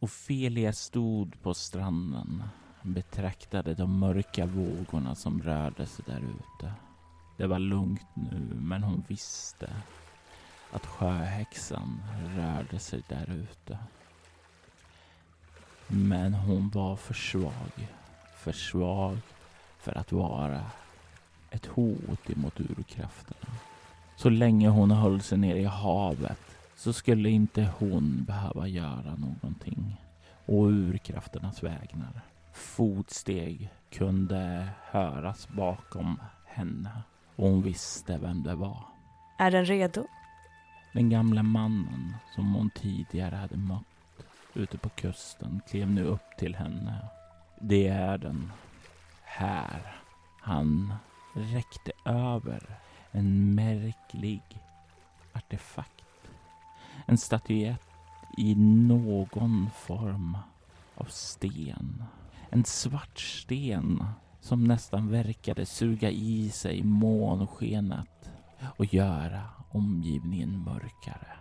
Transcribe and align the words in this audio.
Ofelia 0.00 0.72
stod 0.72 1.42
på 1.42 1.54
stranden 1.54 2.42
betraktade 2.82 3.74
de 3.74 3.98
mörka 3.98 4.46
vågorna 4.46 5.14
som 5.14 5.42
rörde 5.42 5.86
sig 5.86 6.04
där 6.08 6.18
ute. 6.20 6.72
Det 7.36 7.46
var 7.46 7.58
lugnt 7.58 8.06
nu, 8.14 8.56
men 8.60 8.82
hon 8.82 9.04
visste 9.08 9.70
att 10.72 10.86
sjöhäxan 10.86 12.02
rörde 12.36 12.78
sig 12.78 13.02
där 13.08 13.30
ute. 13.30 13.78
Men 15.86 16.34
hon 16.34 16.68
var 16.68 16.96
för 16.96 17.14
svag. 17.14 17.88
För 18.36 18.52
svag 18.52 19.18
för 19.78 19.98
att 19.98 20.12
vara 20.12 20.64
ett 21.50 21.66
hot 21.66 22.30
emot 22.30 22.60
urkrafterna. 22.60 23.54
Så 24.16 24.28
länge 24.28 24.68
hon 24.68 24.90
höll 24.90 25.20
sig 25.20 25.38
nere 25.38 25.58
i 25.58 25.64
havet 25.64 26.40
så 26.76 26.92
skulle 26.92 27.30
inte 27.30 27.68
hon 27.78 28.24
behöva 28.24 28.68
göra 28.68 29.16
någonting 29.16 30.00
och 30.46 30.64
urkrafternas 30.66 31.62
vägnar. 31.62 32.20
Fotsteg 32.52 33.70
kunde 33.90 34.68
höras 34.90 35.48
bakom 35.48 36.20
henne 36.46 37.02
och 37.36 37.48
hon 37.48 37.62
visste 37.62 38.18
vem 38.18 38.42
det 38.42 38.54
var. 38.54 38.78
Är 39.38 39.50
den 39.50 39.64
redo? 39.64 40.06
Den 40.92 41.10
gamla 41.10 41.42
mannen 41.42 42.14
som 42.34 42.54
hon 42.54 42.70
tidigare 42.70 43.36
hade 43.36 43.56
mött 43.56 43.82
ute 44.54 44.78
på 44.78 44.88
kusten 44.88 45.60
klev 45.68 45.90
nu 45.90 46.04
upp 46.04 46.36
till 46.38 46.54
henne. 46.54 47.08
Det 47.60 47.88
är 47.88 48.18
den. 48.18 48.52
Här. 49.24 49.96
Han 50.40 50.94
räckte 51.34 51.92
över 52.04 52.78
en 53.10 53.54
märklig 53.54 54.42
artefakt. 55.32 55.95
En 57.06 57.18
statyett 57.18 57.82
i 58.36 58.54
någon 58.54 59.70
form 59.74 60.38
av 60.94 61.04
sten. 61.04 62.04
En 62.50 62.64
svart 62.64 63.18
sten 63.18 64.04
som 64.40 64.64
nästan 64.64 65.10
verkade 65.10 65.66
suga 65.66 66.10
i 66.10 66.50
sig 66.50 66.82
månskenet 66.82 68.30
och 68.76 68.94
göra 68.94 69.42
omgivningen 69.70 70.58
mörkare. 70.58 71.36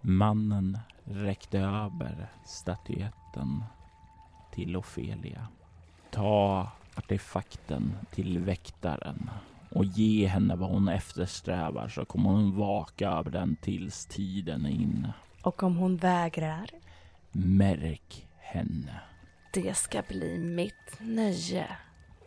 Mannen 0.00 0.78
räckte 1.04 1.58
över 1.58 2.32
statyetten 2.46 3.64
till 4.54 4.76
Ofelia. 4.76 5.46
Ta 6.10 6.68
artefakten 6.94 7.92
till 8.10 8.38
väktaren 8.38 9.30
och 9.70 9.84
ge 9.84 10.26
henne 10.26 10.56
vad 10.56 10.70
hon 10.70 10.88
eftersträvar 10.88 11.88
så 11.88 12.04
kommer 12.04 12.30
hon 12.30 12.56
vaka 12.56 13.10
över 13.10 13.30
den 13.30 13.56
tills 13.56 14.06
tiden 14.06 14.66
är 14.66 14.70
inne. 14.70 15.12
Och 15.42 15.62
om 15.62 15.76
hon 15.76 15.96
vägrar? 15.96 16.70
Märk 17.32 18.26
henne. 18.38 19.00
Det 19.52 19.76
ska 19.76 20.02
bli 20.08 20.38
mitt 20.38 21.00
nöje. 21.00 21.66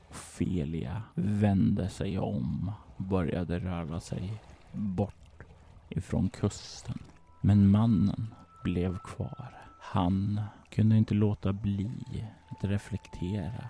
Ofelia 0.09 1.03
vände 1.16 1.89
sig 1.89 2.19
om 2.19 2.72
och 2.97 3.03
började 3.03 3.59
röra 3.59 4.00
sig 4.00 4.41
bort 4.72 5.44
ifrån 5.89 6.30
kusten. 6.30 7.00
Men 7.41 7.67
mannen 7.67 8.33
blev 8.63 8.97
kvar. 8.97 9.57
Han 9.81 10.41
kunde 10.69 10.97
inte 10.97 11.13
låta 11.13 11.53
bli 11.53 12.25
att 12.50 12.63
reflektera 12.63 13.67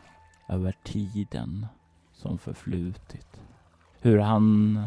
över 0.49 0.75
tiden 0.83 1.67
som 2.13 2.37
förflutit. 2.37 3.39
Hur 4.03 4.19
han 4.19 4.83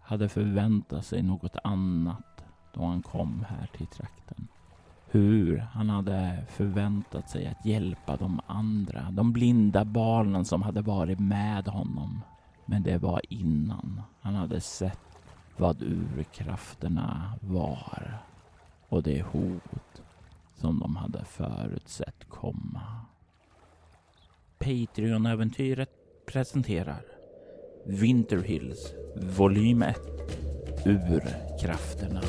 hade 0.00 0.28
förväntat 0.28 1.06
sig 1.06 1.22
något 1.22 1.56
annat 1.64 2.44
då 2.74 2.84
han 2.84 3.02
kom 3.02 3.46
här 3.48 3.66
till 3.76 3.86
trakten. 3.86 4.48
Hur 5.06 5.58
han 5.58 5.90
hade 5.90 6.44
förväntat 6.48 7.30
sig 7.30 7.46
att 7.46 7.66
hjälpa 7.66 8.16
de 8.16 8.40
andra, 8.46 9.10
de 9.10 9.32
blinda 9.32 9.84
barnen 9.84 10.44
som 10.44 10.62
hade 10.62 10.82
varit 10.82 11.18
med 11.18 11.68
honom. 11.68 12.20
Men 12.66 12.82
det 12.82 12.98
var 12.98 13.20
innan 13.28 14.02
han 14.20 14.34
hade 14.34 14.60
sett 14.60 15.18
vad 15.56 15.82
urkrafterna 15.82 17.32
var 17.40 18.18
och 18.88 19.02
det 19.02 19.22
hot 19.22 20.02
som 20.54 20.78
de 20.78 20.96
hade 20.96 21.24
förutsett 21.24 22.28
komma. 22.28 22.82
Patreon-äventyret 24.58 25.90
presenterar 26.26 27.15
Winter 27.88 28.42
Hills 28.42 28.94
volym 29.16 29.82
1 29.82 29.94
Urkrafterna. 30.86 32.20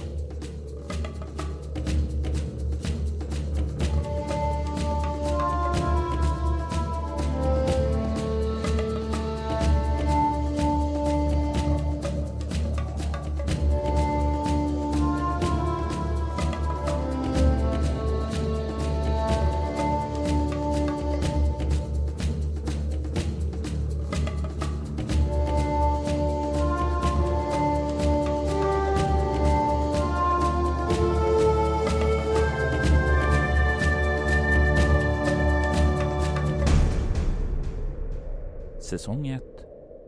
Säsong 38.97 39.27
1 39.27 39.43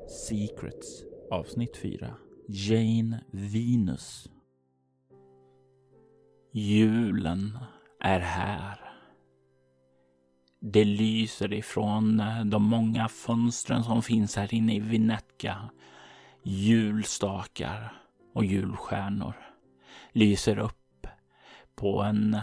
Secrets 0.07 1.03
avsnitt 1.31 1.77
4 1.77 2.13
Jane 2.47 3.23
Venus 3.31 4.29
Julen 6.53 7.59
är 7.99 8.19
här. 8.19 8.79
Det 10.61 10.83
lyser 10.85 11.53
ifrån 11.53 12.19
eh, 12.19 12.45
de 12.45 12.63
många 12.63 13.07
fönstren 13.07 13.83
som 13.83 14.01
finns 14.01 14.35
här 14.35 14.53
inne 14.53 14.75
i 14.75 14.79
Vinetka. 14.79 15.69
Julstakar 16.43 18.01
och 18.33 18.45
julstjärnor 18.45 19.33
lyser 20.11 20.59
upp 20.59 21.07
på 21.75 22.01
en 22.01 22.37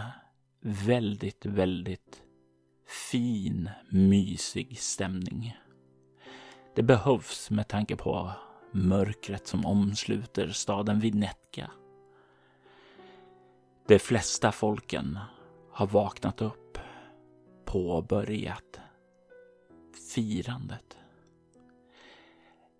väldigt, 0.61 1.45
väldigt 1.45 2.21
fin, 3.11 3.69
mysig 3.89 4.79
stämning. 4.79 5.53
Det 6.77 6.83
behövs 6.83 7.49
med 7.49 7.67
tanke 7.67 7.95
på 7.95 8.31
mörkret 8.71 9.47
som 9.47 9.65
omsluter 9.65 10.49
staden 10.49 10.99
Vinetka. 10.99 11.71
De 13.87 13.99
flesta 13.99 14.51
folken 14.51 15.19
har 15.71 15.87
vaknat 15.87 16.41
upp, 16.41 16.77
påbörjat 17.65 18.79
firandet. 20.13 20.97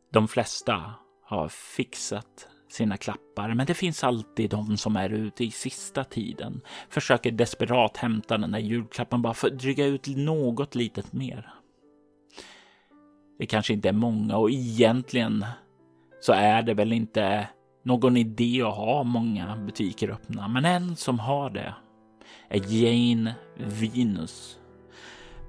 De 0.09 0.27
flesta 0.27 0.93
har 1.23 1.47
fixat 1.49 2.47
sina 2.69 2.97
klappar, 2.97 3.53
men 3.53 3.65
det 3.65 3.73
finns 3.73 4.03
alltid 4.03 4.49
de 4.49 4.77
som 4.77 4.95
är 4.95 5.09
ute 5.09 5.43
i 5.43 5.51
sista 5.51 6.03
tiden, 6.03 6.61
försöker 6.89 7.31
desperat 7.31 7.97
hämta 7.97 8.37
den 8.37 8.51
där 8.51 8.59
julklappen 8.59 9.21
bara 9.21 9.33
för 9.33 9.47
att 9.47 9.59
dryga 9.59 9.85
ut 9.85 10.07
något 10.07 10.75
litet 10.75 11.13
mer. 11.13 11.56
Det 13.39 13.45
kanske 13.45 13.73
inte 13.73 13.89
är 13.89 13.93
många 13.93 14.37
och 14.37 14.49
egentligen 14.51 15.45
så 16.21 16.33
är 16.33 16.61
det 16.61 16.73
väl 16.73 16.93
inte 16.93 17.47
någon 17.83 18.17
idé 18.17 18.61
att 18.61 18.75
ha 18.75 19.03
många 19.03 19.57
butiker 19.57 20.09
öppna. 20.09 20.47
Men 20.47 20.65
en 20.65 20.95
som 20.95 21.19
har 21.19 21.49
det 21.49 21.73
är 22.49 22.61
Jane 22.67 23.35
Venus 23.57 24.59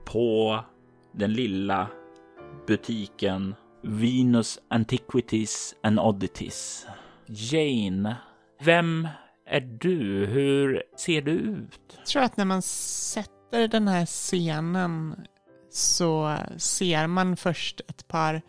på 0.05 0.61
den 1.13 1.33
lilla 1.33 1.89
butiken 2.67 3.55
Venus 3.83 4.59
Antiquities 4.69 5.75
and 5.83 6.01
Oddities. 6.01 6.87
Jane, 7.27 8.17
vem 8.61 9.09
är 9.47 9.61
du? 9.61 10.27
Hur 10.27 10.83
ser 10.97 11.23
du 11.23 11.31
ut? 11.31 11.81
Jag 11.97 12.07
tror 12.07 12.23
att 12.23 12.37
när 12.37 12.45
man 12.45 12.63
sätter 12.63 13.69
den 13.69 13.89
här 13.89 14.07
scenen 14.07 15.17
så 15.71 16.37
ser 16.57 17.07
man 17.07 17.37
först 17.37 17.81
ett 17.89 18.09
par 18.09 18.43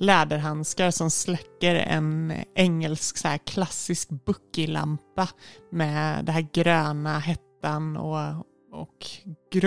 läderhandskar 0.00 0.90
som 0.90 1.10
släcker 1.10 1.74
en 1.74 2.32
engelsk 2.54 3.16
så 3.16 3.28
här 3.28 3.38
klassisk 3.38 4.08
buckilampa 4.08 5.28
med 5.70 6.24
det 6.24 6.32
här 6.32 6.46
gröna 6.52 7.18
hettan 7.18 7.96
och, 7.96 8.46
och 8.72 9.06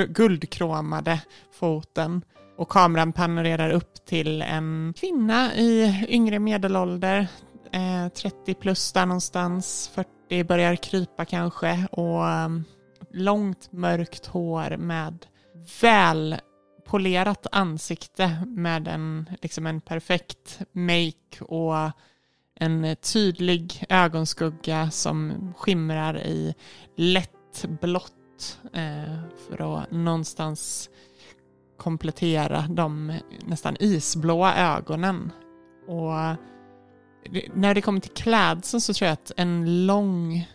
guldkromade 0.08 1.22
foten. 1.52 2.22
Och 2.58 2.70
kameran 2.70 3.14
panorerar 3.14 3.70
upp 3.70 4.06
till 4.06 4.42
en 4.42 4.94
kvinna 4.98 5.56
i 5.56 6.06
yngre 6.10 6.40
medelålder, 6.40 7.28
eh, 7.72 8.10
30 8.10 8.54
plus 8.54 8.94
där 8.94 9.06
någonstans, 9.06 9.92
40 9.96 10.44
börjar 10.44 10.76
krypa 10.76 11.26
kanske 11.26 11.88
och 11.92 12.28
mm, 12.28 12.64
långt 13.14 13.72
mörkt 13.72 14.26
hår 14.26 14.78
med 14.78 15.26
väl 15.82 16.36
polerat 16.86 17.48
ansikte 17.52 18.38
med 18.48 18.88
en, 18.88 19.30
liksom 19.42 19.68
en 19.68 19.82
perfekt 19.82 20.60
make 20.72 21.46
och 21.46 21.92
en 22.56 22.96
tydlig 22.96 23.86
ögonskugga 23.90 24.92
som 24.92 25.34
skimrar 25.58 26.18
i 26.18 26.56
lätt 26.96 27.66
blått 27.82 28.60
eh, 28.74 29.20
för 29.48 29.78
att 29.78 29.92
någonstans 29.92 30.90
komplettera 31.78 32.66
de 32.70 33.20
nästan 33.46 33.78
isblåa 33.80 34.56
ögonen. 34.56 35.32
Och 35.88 36.14
när 37.54 37.74
det 37.74 37.82
kommer 37.82 38.00
till 38.00 38.12
klädseln 38.12 38.82
så 38.82 38.94
tror 38.94 39.06
jag 39.08 39.14
att 39.14 39.32
en 39.38 39.86
lång 39.86 40.48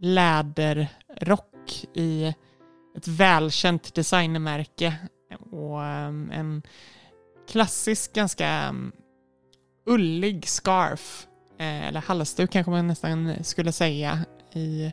läderrock 0.00 1.84
i 1.94 2.34
ett 2.96 3.08
välkänt 3.08 3.94
designmärke 3.94 4.94
och 5.50 5.84
ehm, 5.84 6.30
en 6.30 6.62
klassisk, 7.48 8.12
ganska 8.12 8.46
ehm, 8.46 8.92
ullig 9.86 10.48
scarf, 10.48 11.26
eh, 11.58 11.86
eller 11.86 12.00
halsduk 12.00 12.50
kanske 12.50 12.70
man 12.70 12.86
nästan 12.86 13.44
skulle 13.44 13.72
säga, 13.72 14.24
i 14.54 14.92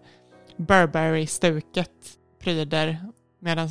Burberry-stuket 0.58 1.92
pryder 2.40 2.98
medan 3.40 3.70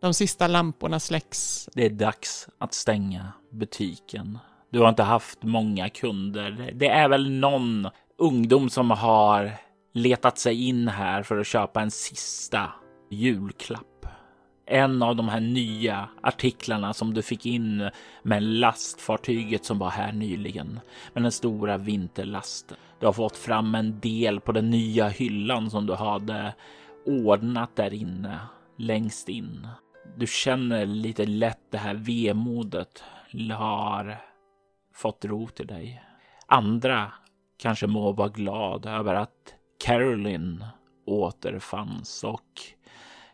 de 0.00 0.14
sista 0.14 0.46
lamporna 0.46 1.00
släcks. 1.00 1.68
Det 1.74 1.86
är 1.86 1.90
dags 1.90 2.48
att 2.58 2.74
stänga 2.74 3.32
butiken. 3.50 4.38
Du 4.70 4.80
har 4.80 4.88
inte 4.88 5.02
haft 5.02 5.42
många 5.42 5.88
kunder. 5.88 6.72
Det 6.74 6.88
är 6.88 7.08
väl 7.08 7.30
någon 7.30 7.88
ungdom 8.18 8.70
som 8.70 8.90
har 8.90 9.52
letat 9.94 10.38
sig 10.38 10.68
in 10.68 10.88
här 10.88 11.22
för 11.22 11.38
att 11.38 11.46
köpa 11.46 11.82
en 11.82 11.90
sista 11.90 12.72
julklapp. 13.12 14.06
En 14.66 15.02
av 15.02 15.16
de 15.16 15.28
här 15.28 15.40
nya 15.40 16.08
artiklarna 16.20 16.92
som 16.92 17.14
du 17.14 17.22
fick 17.22 17.46
in 17.46 17.90
med 18.22 18.42
lastfartyget 18.42 19.64
som 19.64 19.78
var 19.78 19.90
här 19.90 20.12
nyligen 20.12 20.80
med 21.12 21.22
den 21.22 21.32
stora 21.32 21.78
vinterlasten. 21.78 22.76
Du 23.00 23.06
har 23.06 23.12
fått 23.12 23.36
fram 23.36 23.74
en 23.74 24.00
del 24.00 24.40
på 24.40 24.52
den 24.52 24.70
nya 24.70 25.08
hyllan 25.08 25.70
som 25.70 25.86
du 25.86 25.94
hade 25.94 26.54
ordnat 27.06 27.76
där 27.76 27.94
inne 27.94 28.38
längst 28.76 29.28
in. 29.28 29.68
Du 30.16 30.26
känner 30.26 30.86
lite 30.86 31.26
lätt 31.26 31.70
det 31.70 31.78
här 31.78 31.94
vemodet 31.94 33.04
har 33.50 34.16
fått 34.94 35.24
ro 35.24 35.48
till 35.48 35.66
dig. 35.66 36.02
Andra 36.46 37.12
kanske 37.58 37.86
må 37.86 38.12
vara 38.12 38.28
glad 38.28 38.86
över 38.86 39.14
att 39.14 39.54
Caroline 39.84 40.64
återfanns 41.06 42.24
och 42.24 42.60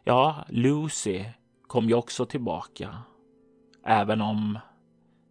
ja, 0.08 0.44
Lucy 0.48 1.24
kom 1.66 1.88
ju 1.88 1.94
också 1.94 2.26
tillbaka. 2.26 2.96
Även 3.84 4.20
om 4.20 4.58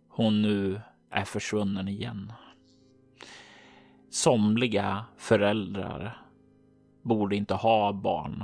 hon 0.09 0.41
nu 0.41 0.81
är 1.11 1.23
försvunnen 1.23 1.87
igen. 1.87 2.33
Somliga 4.09 5.05
föräldrar 5.17 6.21
borde 7.01 7.35
inte 7.35 7.53
ha 7.53 7.93
barn 7.93 8.43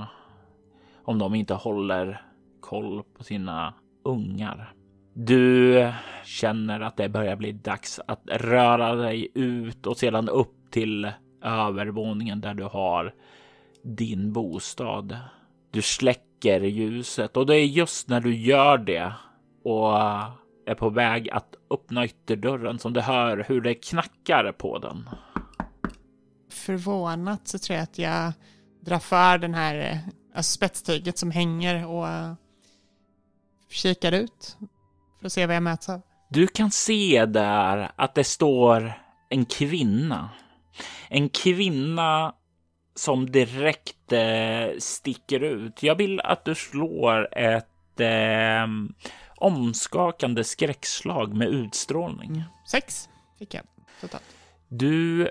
om 1.04 1.20
de 1.20 1.36
inte 1.36 1.54
håller 1.54 2.22
koll 2.60 3.04
på 3.18 3.24
sina 3.24 3.74
ungar. 4.04 4.74
Du 5.14 5.92
känner 6.26 6.80
att 6.80 6.98
det 6.98 7.10
börjar 7.10 7.36
bli 7.36 7.52
dags 7.52 8.00
att 8.08 8.22
röra 8.26 8.96
dig 8.96 9.28
ut 9.34 9.88
och 9.88 9.98
sedan 9.98 10.30
upp 10.30 10.72
till 10.72 11.12
övervåningen 11.42 12.42
där 12.42 12.54
du 12.54 12.64
har 12.64 13.14
din 13.84 14.34
bostad. 14.34 15.18
Du 15.74 15.82
släcker 15.82 16.60
ljuset 16.60 17.38
och 17.38 17.46
det 17.46 17.56
är 17.56 17.66
just 17.66 18.08
när 18.08 18.22
du 18.22 18.36
gör 18.36 18.78
det 18.78 19.14
och 19.64 19.98
är 20.66 20.76
på 20.76 20.90
väg 20.90 21.30
att 21.30 21.56
öppna 21.70 22.06
ytterdörren 22.06 22.80
som 22.80 22.94
du 22.94 23.02
hör 23.02 23.46
hur 23.48 23.62
det 23.62 23.74
knackar 23.74 24.52
på 24.52 24.80
den. 24.80 25.10
Förvånat 26.52 27.48
så 27.48 27.60
tror 27.60 27.76
jag 27.76 27.84
att 27.84 27.98
jag 27.98 28.34
drar 28.82 29.00
för 29.00 29.38
den 29.38 29.54
här 29.54 30.00
alltså 30.36 30.52
spetstyget 30.52 31.18
som 31.18 31.32
hänger 31.32 31.88
och 31.88 32.08
kikar 33.70 34.12
ut 34.12 34.58
för 35.20 35.26
att 35.26 35.34
se 35.34 35.46
vad 35.46 35.56
jag 35.56 35.64
möts 35.64 35.90
av. 35.90 36.02
Du 36.30 36.48
kan 36.48 36.72
se 36.72 37.26
där 37.26 37.92
att 37.96 38.16
det 38.16 38.24
står 38.24 38.94
en 39.30 39.46
kvinna. 39.46 40.30
En 41.10 41.30
kvinna 41.30 42.34
som 42.96 43.32
direkt 43.32 44.12
eh, 44.12 44.78
sticker 44.80 45.40
ut. 45.40 45.84
Jag 45.84 45.96
vill 45.96 46.20
att 46.20 46.46
du 46.46 46.56
slår 46.56 47.38
ett 47.38 48.00
eh, 48.00 48.68
omskakande 49.36 50.44
skräckslag 50.44 51.34
med 51.34 51.48
utstrålning. 51.48 52.44
Sex 52.72 53.10
fick 53.40 53.54
jag 53.54 53.64
totalt. 54.02 54.24
Du 54.68 55.30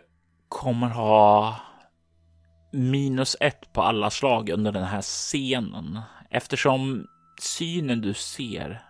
kommer 0.48 0.88
ha 0.88 1.56
minus 2.72 3.36
ett 3.40 3.72
på 3.72 3.82
alla 3.82 4.10
slag 4.10 4.50
under 4.50 4.72
den 4.72 4.84
här 4.84 5.02
scenen 5.02 6.00
eftersom 6.30 7.06
synen 7.40 8.00
du 8.00 8.14
ser 8.14 8.82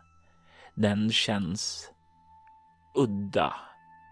den 0.74 1.12
känns 1.12 1.90
udda, 2.94 3.54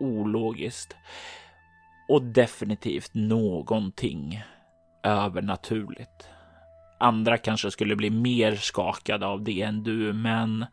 ologiskt 0.01 0.97
och 2.11 2.23
definitivt 2.23 3.15
någonting 3.15 4.43
övernaturligt. 5.03 6.29
Andra 7.01 7.39
kanske 7.39 7.71
skulle 7.71 7.97
bli 7.97 8.11
mer 8.11 8.57
skakade 8.57 9.27
av 9.27 9.45
det 9.45 9.63
än 9.63 9.83
du, 9.83 10.13
men 10.13 10.67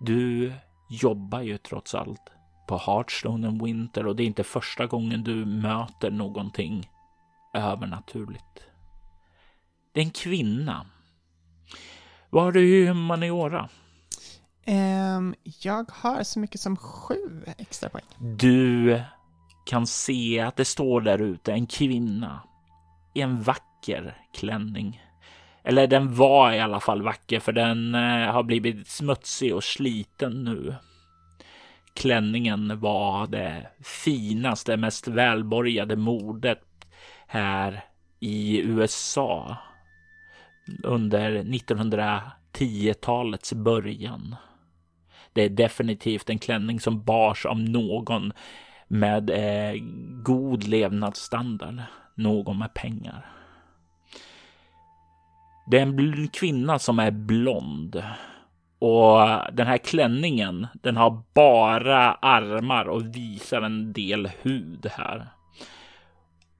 du 0.00 0.52
jobbar 0.90 1.40
ju 1.40 1.58
trots 1.58 1.94
allt 1.94 2.32
på 2.68 2.78
Hearthstone 2.78 3.48
and 3.48 3.62
Winter 3.62 4.06
och 4.06 4.16
det 4.16 4.22
är 4.22 4.26
inte 4.26 4.44
första 4.44 4.86
gången 4.86 5.24
du 5.24 5.44
möter 5.44 6.10
någonting 6.10 6.90
övernaturligt. 7.54 8.62
Det 9.92 10.00
är 10.00 10.04
en 10.04 10.10
kvinna. 10.10 10.86
Vad 12.30 12.44
har 12.44 12.52
du 12.52 12.68
i 12.68 12.86
humaniora? 12.86 13.68
Um, 14.66 15.34
jag 15.60 15.90
har 15.92 16.22
så 16.22 16.38
mycket 16.38 16.60
som 16.60 16.76
sju 16.76 17.44
extra 17.58 17.88
poäng. 17.88 18.04
Du 18.18 19.02
kan 19.68 19.86
se 19.86 20.40
att 20.40 20.56
det 20.56 20.64
står 20.64 21.00
där 21.00 21.22
ute 21.22 21.52
en 21.52 21.66
kvinna 21.66 22.40
i 23.14 23.20
en 23.20 23.42
vacker 23.42 24.16
klänning. 24.34 25.02
Eller 25.64 25.86
den 25.86 26.14
var 26.14 26.52
i 26.52 26.60
alla 26.60 26.80
fall 26.80 27.02
vacker 27.02 27.40
för 27.40 27.52
den 27.52 27.94
eh, 27.94 28.32
har 28.32 28.42
blivit 28.42 28.88
smutsig 28.88 29.54
och 29.54 29.64
sliten 29.64 30.44
nu. 30.44 30.74
Klänningen 31.94 32.80
var 32.80 33.26
det 33.26 33.66
finaste, 33.84 34.76
mest 34.76 35.08
välborgade 35.08 35.96
modet 35.96 36.64
här 37.26 37.84
i 38.20 38.60
USA 38.60 39.56
under 40.84 41.42
1910-talets 41.42 43.52
början. 43.52 44.36
Det 45.32 45.42
är 45.42 45.48
definitivt 45.48 46.30
en 46.30 46.38
klänning 46.38 46.80
som 46.80 47.04
bars 47.04 47.46
av 47.46 47.58
någon 47.58 48.32
med 48.88 49.30
eh, 49.30 49.80
god 50.22 50.66
levnadsstandard, 50.66 51.82
någon 52.14 52.58
med 52.58 52.74
pengar. 52.74 53.26
Det 55.66 55.78
är 55.78 55.82
en 55.82 56.28
kvinna 56.28 56.78
som 56.78 56.98
är 56.98 57.10
blond 57.10 58.02
och 58.78 59.20
den 59.52 59.66
här 59.66 59.78
klänningen, 59.78 60.66
den 60.82 60.96
har 60.96 61.22
bara 61.34 62.12
armar 62.12 62.84
och 62.84 63.16
visar 63.16 63.62
en 63.62 63.92
del 63.92 64.30
hud 64.42 64.86
här. 64.92 65.26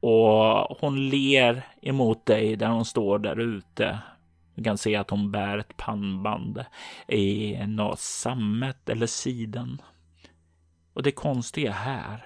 Och 0.00 0.78
hon 0.80 1.08
ler 1.08 1.62
emot 1.82 2.26
dig 2.26 2.56
där 2.56 2.68
hon 2.68 2.84
står 2.84 3.18
där 3.18 3.40
ute 3.40 3.98
du 4.58 4.64
kan 4.64 4.78
se 4.78 4.96
att 4.96 5.10
hon 5.10 5.32
bär 5.32 5.58
ett 5.58 5.76
pannband 5.76 6.64
i 7.08 7.56
något 7.66 7.98
sammet 7.98 8.88
eller 8.88 9.06
siden. 9.06 9.82
Och 10.98 11.04
det 11.04 11.12
konstiga 11.12 11.72
här 11.72 12.24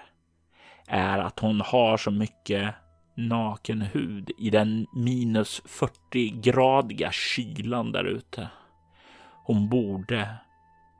är 0.87 1.19
att 1.19 1.39
hon 1.39 1.61
har 1.61 1.97
så 1.97 2.11
mycket 2.11 2.75
naken 3.15 3.81
hud 3.81 4.31
i 4.39 4.51
den 4.51 4.87
minus 4.93 5.63
40-gradiga 5.63 7.11
kylan 7.13 7.93
där 7.93 8.05
ute. 8.05 8.49
Hon 9.45 9.69
borde 9.69 10.29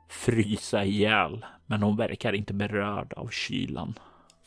frysa 0.09 0.83
ihjäl, 0.83 1.45
men 1.65 1.83
hon 1.83 1.97
verkar 1.97 2.33
inte 2.33 2.53
berörd 2.53 3.13
av 3.13 3.29
kylan. 3.29 3.99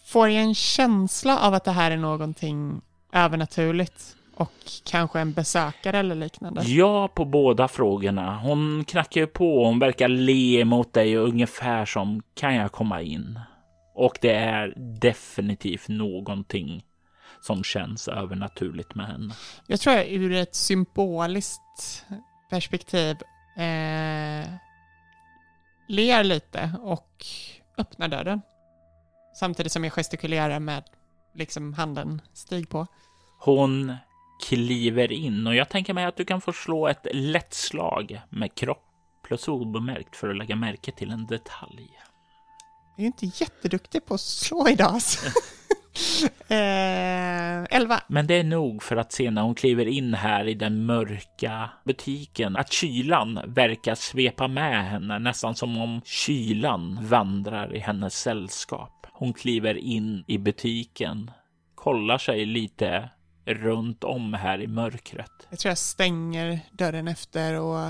Får 0.04 0.28
jag 0.28 0.42
en 0.42 0.54
känsla 0.54 1.38
av 1.38 1.54
att 1.54 1.64
det 1.64 1.72
här 1.72 1.90
är 1.90 1.96
någonting 1.96 2.80
övernaturligt? 3.12 4.15
Och 4.36 4.52
kanske 4.84 5.20
en 5.20 5.32
besökare 5.32 5.98
eller 5.98 6.14
liknande? 6.14 6.62
Ja, 6.62 7.08
på 7.08 7.24
båda 7.24 7.68
frågorna. 7.68 8.38
Hon 8.38 8.84
knackar 8.84 9.20
ju 9.20 9.26
på 9.26 9.64
hon 9.64 9.78
verkar 9.78 10.08
le 10.08 10.64
mot 10.64 10.92
dig 10.92 11.18
och 11.18 11.28
ungefär 11.28 11.84
som 11.84 12.22
kan 12.34 12.54
jag 12.54 12.72
komma 12.72 13.02
in? 13.02 13.40
Och 13.94 14.18
det 14.20 14.34
är 14.34 14.74
definitivt 15.00 15.88
någonting 15.88 16.84
som 17.40 17.64
känns 17.64 18.08
övernaturligt 18.08 18.94
med 18.94 19.06
henne. 19.06 19.34
Jag 19.66 19.80
tror 19.80 19.96
jag 19.96 20.08
ur 20.08 20.32
ett 20.32 20.54
symboliskt 20.54 22.04
perspektiv 22.50 23.16
eh, 23.56 24.48
ler 25.88 26.24
lite 26.24 26.72
och 26.82 27.26
öppnar 27.78 28.08
dörren. 28.08 28.40
Samtidigt 29.34 29.72
som 29.72 29.84
jag 29.84 29.92
gestikulerar 29.92 30.60
med 30.60 30.84
liksom 31.34 31.74
handen 31.74 32.22
stig 32.32 32.68
på. 32.68 32.86
Hon 33.40 33.96
kliver 34.42 35.12
in 35.12 35.46
och 35.46 35.54
jag 35.54 35.68
tänker 35.68 35.94
mig 35.94 36.04
att 36.04 36.16
du 36.16 36.24
kan 36.24 36.40
få 36.40 36.52
slå 36.52 36.88
ett 36.88 37.06
lätt 37.12 37.54
slag 37.54 38.20
med 38.30 38.54
kropp 38.54 38.82
plus 39.26 39.48
obemärkt 39.48 40.16
för 40.16 40.28
att 40.28 40.36
lägga 40.36 40.56
märke 40.56 40.92
till 40.92 41.10
en 41.10 41.26
detalj. 41.26 41.90
Jag 42.96 43.02
är 43.02 43.06
inte 43.06 43.26
jätteduktig 43.26 44.06
på 44.06 44.14
att 44.14 44.20
slå 44.20 44.68
idag. 44.68 44.94
alltså. 44.94 45.26
eh, 46.48 47.76
elva. 47.76 48.00
Men 48.08 48.26
det 48.26 48.34
är 48.34 48.44
nog 48.44 48.82
för 48.82 48.96
att 48.96 49.12
se 49.12 49.30
när 49.30 49.42
hon 49.42 49.54
kliver 49.54 49.86
in 49.86 50.14
här 50.14 50.48
i 50.48 50.54
den 50.54 50.86
mörka 50.86 51.70
butiken 51.84 52.56
att 52.56 52.72
kylan 52.72 53.40
verkar 53.46 53.94
svepa 53.94 54.48
med 54.48 54.90
henne, 54.90 55.18
nästan 55.18 55.54
som 55.54 55.80
om 55.82 56.00
kylan 56.04 56.98
vandrar 57.02 57.76
i 57.76 57.78
hennes 57.78 58.14
sällskap. 58.14 59.06
Hon 59.12 59.32
kliver 59.32 59.74
in 59.74 60.24
i 60.26 60.38
butiken, 60.38 61.30
kollar 61.74 62.18
sig 62.18 62.46
lite 62.46 63.10
runt 63.46 64.04
om 64.04 64.34
här 64.34 64.60
i 64.60 64.66
mörkret. 64.66 65.30
Jag 65.50 65.58
tror 65.58 65.70
jag 65.70 65.78
stänger 65.78 66.60
dörren 66.72 67.08
efter 67.08 67.60
och 67.60 67.88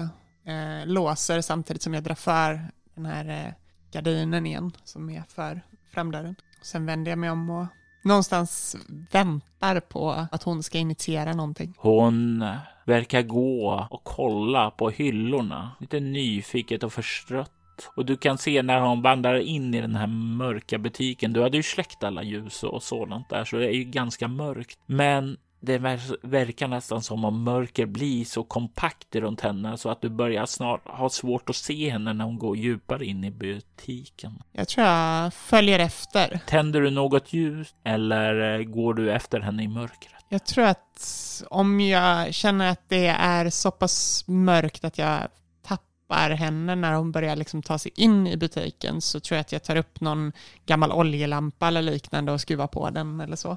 eh, 0.52 0.86
låser 0.86 1.40
samtidigt 1.40 1.82
som 1.82 1.94
jag 1.94 2.02
drar 2.02 2.14
för 2.14 2.60
den 2.94 3.06
här 3.06 3.46
eh, 3.46 3.52
gardinen 3.92 4.46
igen 4.46 4.72
som 4.84 5.10
är 5.10 5.22
för 5.28 5.60
framdörren. 5.94 6.36
Sen 6.62 6.86
vänder 6.86 7.12
jag 7.12 7.18
mig 7.18 7.30
om 7.30 7.50
och 7.50 7.66
någonstans 8.04 8.76
väntar 9.12 9.80
på 9.80 10.26
att 10.32 10.42
hon 10.42 10.62
ska 10.62 10.78
initiera 10.78 11.32
någonting. 11.32 11.74
Hon 11.76 12.44
verkar 12.86 13.22
gå 13.22 13.86
och 13.90 14.04
kolla 14.04 14.70
på 14.70 14.90
hyllorna, 14.90 15.70
lite 15.80 16.00
nyfiket 16.00 16.82
och 16.82 16.92
förstrött. 16.92 17.52
Och 17.96 18.06
du 18.06 18.16
kan 18.16 18.38
se 18.38 18.62
när 18.62 18.80
hon 18.80 19.02
vandrar 19.02 19.38
in 19.38 19.74
i 19.74 19.80
den 19.80 19.94
här 19.94 20.06
mörka 20.06 20.78
butiken. 20.78 21.32
Du 21.32 21.42
hade 21.42 21.56
ju 21.56 21.62
släckt 21.62 22.04
alla 22.04 22.22
ljus 22.22 22.62
och 22.62 22.82
sådant 22.82 23.28
där, 23.28 23.44
så 23.44 23.56
det 23.56 23.66
är 23.66 23.74
ju 23.74 23.84
ganska 23.84 24.28
mörkt. 24.28 24.78
Men 24.86 25.36
det 25.66 25.78
verkar 26.22 26.68
nästan 26.68 27.02
som 27.02 27.24
om 27.24 27.42
mörker 27.42 27.86
blir 27.86 28.24
så 28.24 28.42
kompakt 28.42 29.16
runt 29.16 29.40
henne 29.40 29.78
så 29.78 29.88
att 29.90 30.00
du 30.00 30.08
börjar 30.08 30.46
snart 30.46 30.88
ha 30.88 31.10
svårt 31.10 31.50
att 31.50 31.56
se 31.56 31.90
henne 31.90 32.12
när 32.12 32.24
hon 32.24 32.38
går 32.38 32.56
djupare 32.56 33.04
in 33.06 33.24
i 33.24 33.30
butiken. 33.30 34.42
Jag 34.52 34.68
tror 34.68 34.86
jag 34.86 35.34
följer 35.34 35.78
efter. 35.78 36.40
Tänder 36.46 36.80
du 36.80 36.90
något 36.90 37.32
ljus 37.32 37.74
eller 37.84 38.62
går 38.62 38.94
du 38.94 39.12
efter 39.12 39.40
henne 39.40 39.62
i 39.62 39.68
mörkret? 39.68 40.12
Jag 40.28 40.46
tror 40.46 40.64
att 40.64 41.42
om 41.50 41.80
jag 41.80 42.34
känner 42.34 42.70
att 42.70 42.88
det 42.88 43.06
är 43.06 43.50
så 43.50 43.70
pass 43.70 44.24
mörkt 44.26 44.84
att 44.84 44.98
jag 44.98 45.28
tappar 45.62 46.30
henne 46.30 46.74
när 46.74 46.92
hon 46.92 47.12
börjar 47.12 47.36
liksom 47.36 47.62
ta 47.62 47.78
sig 47.78 47.92
in 47.96 48.26
i 48.26 48.36
butiken 48.36 49.00
så 49.00 49.20
tror 49.20 49.36
jag 49.36 49.40
att 49.40 49.52
jag 49.52 49.64
tar 49.64 49.76
upp 49.76 50.00
någon 50.00 50.32
gammal 50.66 50.92
oljelampa 50.92 51.68
eller 51.68 51.82
liknande 51.82 52.32
och 52.32 52.40
skruvar 52.40 52.66
på 52.66 52.90
den 52.90 53.20
eller 53.20 53.36
så. 53.36 53.56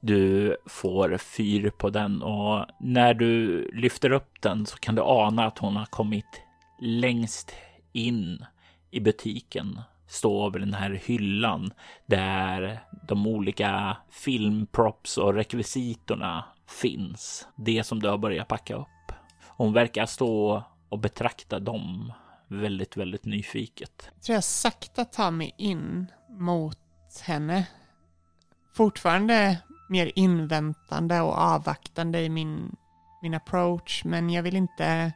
Du 0.00 0.56
får 0.66 1.18
fyr 1.18 1.70
på 1.70 1.90
den 1.90 2.22
och 2.22 2.66
när 2.80 3.14
du 3.14 3.62
lyfter 3.74 4.12
upp 4.12 4.42
den 4.42 4.66
så 4.66 4.76
kan 4.76 4.94
du 4.94 5.02
ana 5.02 5.46
att 5.46 5.58
hon 5.58 5.76
har 5.76 5.86
kommit 5.86 6.42
längst 6.80 7.54
in 7.92 8.44
i 8.90 9.00
butiken. 9.00 9.80
Står 10.06 10.46
över 10.46 10.58
den 10.58 10.74
här 10.74 10.90
hyllan 10.90 11.72
där 12.06 12.80
de 13.08 13.26
olika 13.26 13.96
filmprops 14.10 15.18
och 15.18 15.34
rekvisitorna 15.34 16.44
finns. 16.68 17.48
Det 17.56 17.84
som 17.84 18.00
du 18.00 18.08
har 18.08 18.18
börjat 18.18 18.48
packa 18.48 18.74
upp. 18.76 19.12
Hon 19.46 19.72
verkar 19.72 20.06
stå 20.06 20.62
och 20.88 20.98
betrakta 20.98 21.58
dem 21.58 22.12
väldigt, 22.48 22.96
väldigt 22.96 23.24
nyfiket. 23.24 24.10
Jag 24.14 24.22
tror 24.22 24.34
jag 24.34 24.44
sakta 24.44 25.04
tar 25.04 25.30
mig 25.30 25.54
in 25.58 26.06
mot 26.28 26.78
henne. 27.24 27.66
Fortfarande 28.74 29.58
mer 29.90 30.12
inväntande 30.14 31.20
och 31.20 31.38
avvaktande 31.38 32.20
i 32.20 32.28
min, 32.28 32.76
min 33.22 33.34
approach. 33.34 34.04
Men 34.04 34.30
jag 34.30 34.42
vill 34.42 34.56
inte, 34.56 35.12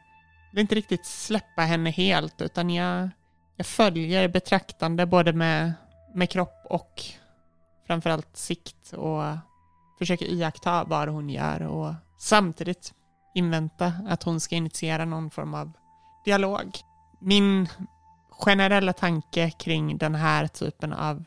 vill 0.51 0.61
inte 0.61 0.75
riktigt 0.75 1.05
släppa 1.05 1.61
henne 1.61 1.89
helt 1.89 2.41
utan 2.41 2.69
jag, 2.69 3.09
jag 3.55 3.67
följer 3.67 4.27
betraktande 4.27 5.05
både 5.05 5.33
med, 5.33 5.73
med 6.13 6.29
kropp 6.29 6.65
och 6.69 7.03
framförallt 7.87 8.37
sikt 8.37 8.93
och 8.93 9.23
försöker 9.97 10.25
iaktta 10.25 10.83
vad 10.83 11.09
hon 11.09 11.29
gör 11.29 11.61
och 11.61 11.93
samtidigt 12.19 12.93
invänta 13.35 13.93
att 14.07 14.23
hon 14.23 14.39
ska 14.39 14.55
initiera 14.55 15.05
någon 15.05 15.29
form 15.29 15.53
av 15.53 15.71
dialog. 16.25 16.77
Min 17.21 17.69
generella 18.29 18.93
tanke 18.93 19.51
kring 19.51 19.97
den 19.97 20.15
här 20.15 20.47
typen 20.47 20.93
av 20.93 21.23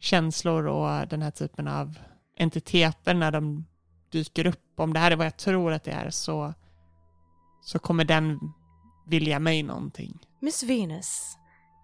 känslor 0.00 0.66
och 0.66 1.08
den 1.08 1.22
här 1.22 1.30
typen 1.30 1.68
av 1.68 1.98
entiteter 2.36 3.14
när 3.14 3.32
de 3.32 3.66
dyker 4.12 4.46
upp. 4.46 4.80
Om 4.80 4.92
det 4.92 5.00
här 5.00 5.10
är 5.10 5.16
vad 5.16 5.26
jag 5.26 5.36
tror 5.36 5.72
att 5.72 5.84
det 5.84 5.90
är 5.90 6.10
så, 6.10 6.54
så 7.62 7.78
kommer 7.78 8.04
den 8.04 8.38
vilja 9.06 9.38
mig 9.38 9.62
någonting. 9.62 10.18
Miss 10.40 10.62
Venus, 10.62 11.36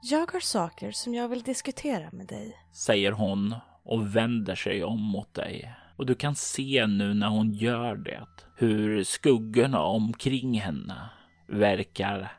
jag 0.03 0.33
har 0.33 0.41
saker 0.41 0.91
som 0.91 1.15
jag 1.15 1.29
vill 1.29 1.43
diskutera 1.43 2.11
med 2.13 2.27
dig. 2.27 2.57
Säger 2.73 3.13
hon 3.13 3.55
och 3.85 4.17
vänder 4.17 4.55
sig 4.55 4.85
om 4.85 5.01
mot 5.01 5.35
dig. 5.35 5.75
Och 5.97 6.07
du 6.07 6.15
kan 6.15 6.35
se 6.35 6.87
nu 6.87 7.15
när 7.15 7.29
hon 7.29 7.53
gör 7.53 7.97
det 7.97 8.27
hur 8.57 9.05
skuggorna 9.05 9.81
omkring 9.81 10.61
henne 10.61 11.11
verkar 11.49 12.33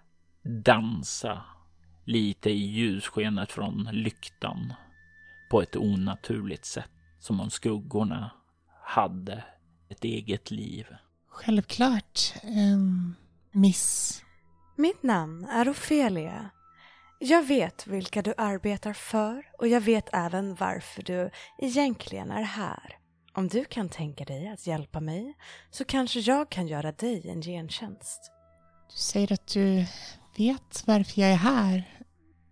dansa 0.43 1.41
lite 2.05 2.49
i 2.49 2.65
ljusskenet 2.65 3.51
från 3.51 3.89
lyktan 3.91 4.73
på 5.51 5.61
ett 5.61 5.75
onaturligt 5.75 6.65
sätt. 6.65 6.89
Som 7.23 7.39
om 7.39 7.49
skuggorna 7.49 8.31
hade 8.83 9.43
ett 9.89 10.03
eget 10.03 10.51
liv. 10.51 10.85
Självklart, 11.27 12.33
um, 12.43 13.15
miss. 13.51 14.21
Mitt 14.75 15.03
namn 15.03 15.45
är 15.45 15.69
Ofelia. 15.69 16.49
Jag 17.19 17.43
vet 17.43 17.87
vilka 17.87 18.21
du 18.21 18.33
arbetar 18.37 18.93
för 18.93 19.43
och 19.59 19.67
jag 19.67 19.81
vet 19.81 20.09
även 20.13 20.55
varför 20.55 21.03
du 21.03 21.29
egentligen 21.57 22.31
är 22.31 22.43
här. 22.43 22.97
Om 23.33 23.47
du 23.47 23.65
kan 23.65 23.89
tänka 23.89 24.25
dig 24.25 24.47
att 24.47 24.67
hjälpa 24.67 24.99
mig 24.99 25.33
så 25.71 25.85
kanske 25.85 26.19
jag 26.19 26.49
kan 26.49 26.67
göra 26.67 26.91
dig 26.91 27.29
en 27.29 27.41
gentjänst. 27.41 28.31
Du 28.89 28.97
säger 28.97 29.33
att 29.33 29.47
du 29.47 29.85
vet 30.37 30.87
varför 30.87 31.21
jag 31.21 31.31
är 31.31 31.35
här. 31.35 31.99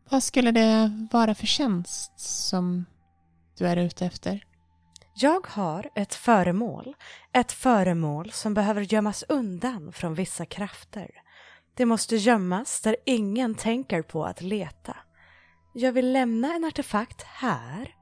Vad 0.10 0.24
skulle 0.24 0.52
det 0.52 1.08
vara 1.12 1.36
för 1.36 1.48
tjänst 1.48 2.20
som 2.20 2.86
du 3.58 3.68
är 3.68 3.78
ute 3.78 4.06
efter? 4.06 4.46
Jag 5.14 5.48
har 5.48 5.90
ett 5.96 6.14
föremål, 6.14 6.96
ett 7.34 7.52
föremål 7.52 8.32
som 8.32 8.54
behöver 8.54 8.82
gömmas 8.82 9.24
undan 9.30 9.92
från 9.92 10.14
vissa 10.14 10.46
krafter. 10.46 11.12
Det 11.74 11.86
måste 11.86 12.16
gömmas 12.16 12.82
där 12.82 12.96
ingen 13.06 13.56
tänker 13.56 14.02
på 14.02 14.26
att 14.26 14.42
leta. 14.42 14.98
Jag 15.74 15.92
vill 15.92 16.12
lämna 16.12 16.54
en 16.54 16.66
artefakt 16.66 17.22
här 17.22 17.96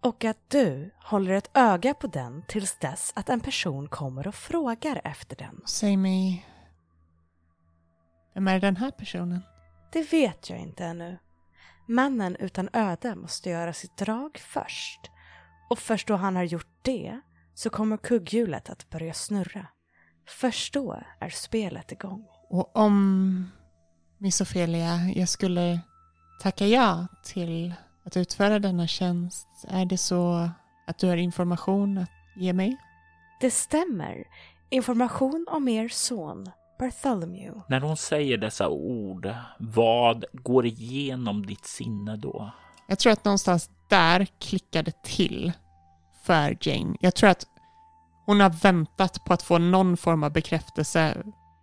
och 0.00 0.24
att 0.24 0.50
du 0.50 0.90
håller 1.04 1.32
ett 1.32 1.50
öga 1.54 1.94
på 1.94 2.06
den 2.06 2.42
tills 2.48 2.78
dess 2.78 3.12
att 3.16 3.28
en 3.28 3.40
person 3.40 3.88
kommer 3.88 4.28
och 4.28 4.34
frågar 4.34 5.00
efter 5.04 5.36
den. 5.36 5.62
Säg 5.64 5.96
mig, 5.96 6.46
vem 8.34 8.48
är 8.48 8.60
den 8.60 8.76
här 8.76 8.90
personen? 8.90 9.42
Det 9.92 10.12
vet 10.12 10.50
jag 10.50 10.58
inte 10.58 10.84
ännu. 10.84 11.18
Mannen 11.86 12.36
utan 12.36 12.68
öde 12.72 13.14
måste 13.14 13.50
göra 13.50 13.72
sitt 13.72 13.96
drag 13.96 14.38
först. 14.38 15.10
Och 15.70 15.78
först 15.78 16.08
då 16.08 16.16
han 16.16 16.36
har 16.36 16.42
gjort 16.42 16.78
det 16.82 17.20
så 17.54 17.70
kommer 17.70 17.96
kugghjulet 17.96 18.70
att 18.70 18.90
börja 18.90 19.14
snurra. 19.14 19.66
Först 20.28 20.74
då 20.74 21.02
är 21.20 21.28
spelet 21.28 21.92
igång. 21.92 22.26
Och 22.48 22.76
om, 22.76 23.50
Miss 24.18 24.40
Ophelia, 24.40 24.96
jag 25.14 25.28
skulle 25.28 25.80
tacka 26.42 26.66
ja 26.66 27.06
till 27.24 27.74
att 28.04 28.16
utföra 28.16 28.58
denna 28.58 28.86
tjänst, 28.86 29.48
är 29.68 29.84
det 29.84 29.98
så 29.98 30.50
att 30.86 30.98
du 30.98 31.08
har 31.08 31.16
information 31.16 31.98
att 31.98 32.10
ge 32.36 32.52
mig? 32.52 32.76
Det 33.40 33.50
stämmer. 33.50 34.24
Information 34.70 35.46
om 35.50 35.68
er 35.68 35.88
son, 35.88 36.50
Bartholomew. 36.78 37.62
När 37.68 37.80
hon 37.80 37.96
säger 37.96 38.38
dessa 38.38 38.68
ord, 38.68 39.34
vad 39.58 40.24
går 40.32 40.66
igenom 40.66 41.46
ditt 41.46 41.66
sinne 41.66 42.16
då? 42.16 42.52
Jag 42.86 42.98
tror 42.98 43.12
att 43.12 43.24
någonstans 43.24 43.70
där 43.90 44.26
klickade 44.40 44.92
till 45.04 45.52
för 46.22 46.56
Jane. 46.60 46.96
Jag 47.00 47.14
tror 47.14 47.30
att 47.30 47.46
hon 48.26 48.40
har 48.40 48.50
väntat 48.50 49.24
på 49.24 49.32
att 49.32 49.42
få 49.42 49.58
någon 49.58 49.96
form 49.96 50.22
av 50.22 50.32
bekräftelse. 50.32 51.16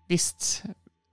Visst, 0.07 0.63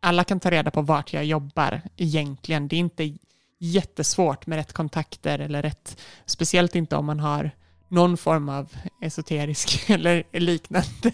alla 0.03 0.25
kan 0.25 0.41
ta 0.41 0.51
reda 0.51 0.71
på 0.71 0.83
vart 0.83 1.13
jag 1.13 1.25
jobbar 1.25 1.81
egentligen. 1.97 2.69
Det 2.69 2.77
är 2.77 2.81
inte 2.81 3.17
jättesvårt 3.59 4.47
med 4.47 4.57
rätt 4.57 4.73
kontakter 4.73 5.39
eller 5.39 5.63
rätt, 5.63 6.01
speciellt 6.27 6.75
inte 6.75 6.97
om 6.97 7.07
man 7.07 7.21
har 7.21 7.51
någon 7.89 8.17
form 8.17 8.49
av 8.49 8.77
esoterisk 9.03 9.91
eller 9.91 10.23
liknande 10.33 11.13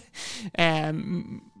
eh, 0.53 0.93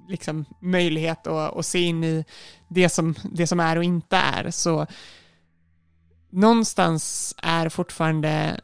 liksom 0.07 0.45
möjlighet 0.59 1.27
att, 1.27 1.57
att 1.57 1.65
se 1.65 1.79
in 1.79 2.03
i 2.03 2.25
det 2.67 2.89
som, 2.89 3.15
det 3.23 3.47
som 3.47 3.59
är 3.59 3.77
och 3.77 3.83
inte 3.83 4.17
är. 4.17 4.51
Så 4.51 4.87
någonstans 6.31 7.35
är 7.37 7.69
fortfarande 7.69 8.61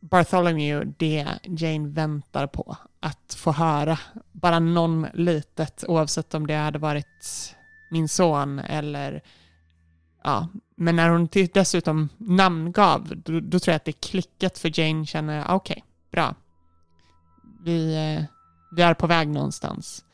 Bartholomew 0.00 0.92
det 0.98 1.26
Jane 1.42 1.88
väntar 1.88 2.46
på 2.46 2.76
att 3.00 3.34
få 3.38 3.52
höra. 3.52 3.98
Bara 4.32 4.58
någon 4.58 5.06
litet, 5.14 5.84
oavsett 5.88 6.34
om 6.34 6.46
det 6.46 6.54
hade 6.54 6.78
varit 6.78 7.56
min 7.90 8.08
son 8.08 8.58
eller 8.58 9.22
ja, 10.24 10.48
men 10.76 10.96
när 10.96 11.08
hon 11.08 11.28
dessutom 11.54 12.08
namngav, 12.18 13.12
då, 13.24 13.40
då 13.40 13.58
tror 13.58 13.72
jag 13.72 13.76
att 13.76 13.84
det 13.84 13.92
klickat 13.92 14.58
för 14.58 14.80
Jane 14.80 15.06
känner, 15.06 15.44
ah, 15.50 15.54
okej, 15.54 15.72
okay, 15.72 15.82
bra. 16.10 16.34
Vi, 17.64 17.94
eh, 17.94 18.24
vi 18.76 18.82
är 18.82 18.94
på 18.94 19.06
väg 19.06 19.28
någonstans. 19.28 20.04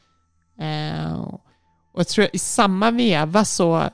Eh, 0.58 1.20
och 1.92 2.00
jag 2.00 2.08
tror 2.08 2.28
i 2.32 2.38
samma 2.38 2.90
veva 2.90 3.44
så 3.44 3.90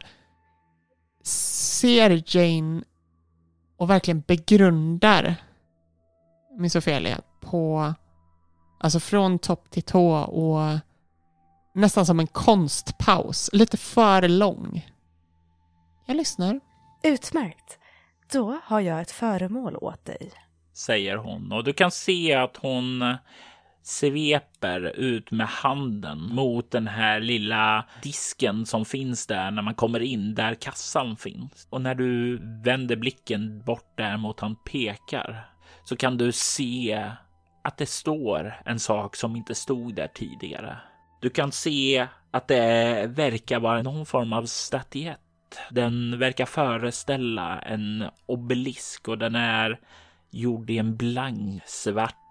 ser 1.27 2.23
Jane 2.37 2.83
och 3.77 3.91
verkligen 3.91 4.21
begrundar 4.21 5.37
Miss 6.59 6.77
Ophelia 6.77 7.21
på, 7.41 7.95
alltså 8.81 9.01
från 9.01 9.39
topp 9.39 9.71
till 9.71 9.83
tå 9.83 10.11
och 10.17 10.79
nästan 11.75 12.07
som 12.07 12.21
en 12.21 12.27
konstpaus, 12.27 13.51
lite 13.53 13.77
för 13.77 14.29
lång. 14.29 14.87
Jag 16.07 16.17
lyssnar. 16.17 16.61
Utmärkt. 17.03 17.79
Då 18.33 18.61
har 18.65 18.81
jag 18.81 19.01
ett 19.01 19.11
föremål 19.11 19.77
åt 19.77 20.05
dig. 20.05 20.33
Säger 20.73 21.17
hon 21.17 21.53
och 21.53 21.65
du 21.65 21.73
kan 21.73 21.91
se 21.91 22.35
att 22.35 22.57
hon 22.57 23.17
sveper 23.85 24.97
ut 24.97 25.31
med 25.31 25.47
handen 25.47 26.19
mot 26.35 26.71
den 26.71 26.87
här 26.87 27.21
lilla 27.21 27.85
disken 28.03 28.67
som 28.67 28.85
finns 28.85 29.27
där 29.27 29.51
när 29.51 29.63
man 29.63 29.75
kommer 29.75 30.01
in 30.01 30.35
där 30.35 30.55
kassan 30.55 31.17
finns. 31.17 31.67
Och 31.71 31.81
när 31.81 31.95
du 31.95 32.39
vänder 32.65 32.97
blicken 32.97 33.63
bort 33.63 33.97
där 33.97 34.17
mot 34.17 34.41
han 34.41 34.57
pekar 34.57 35.49
så 35.85 35.97
kan 35.97 36.17
du 36.17 36.33
se 36.33 37.11
att 37.65 37.79
det 37.79 37.87
står 37.87 38.55
en 38.65 38.79
sak 38.79 39.17
som 39.17 39.37
inte 39.37 39.55
stod 39.55 39.95
där 39.95 40.09
tidigare. 40.09 40.79
Du 41.21 41.31
kan 41.31 41.53
se 41.53 42.07
att 42.31 42.49
det 42.49 43.07
verkar 43.07 43.61
vara 43.61 43.83
någon 43.83 44.07
form 44.07 44.33
av 44.33 44.47
statyett. 44.47 45.21
Den 45.71 46.19
verkar 46.19 46.47
föreställa 46.47 47.59
en 47.59 48.05
obelisk 48.27 49.09
och 49.09 49.19
den 49.19 49.35
är 49.35 49.81
gjord 50.31 50.71
i 50.71 50.79
en 50.79 50.97
blank 50.97 51.63
svart 51.67 52.24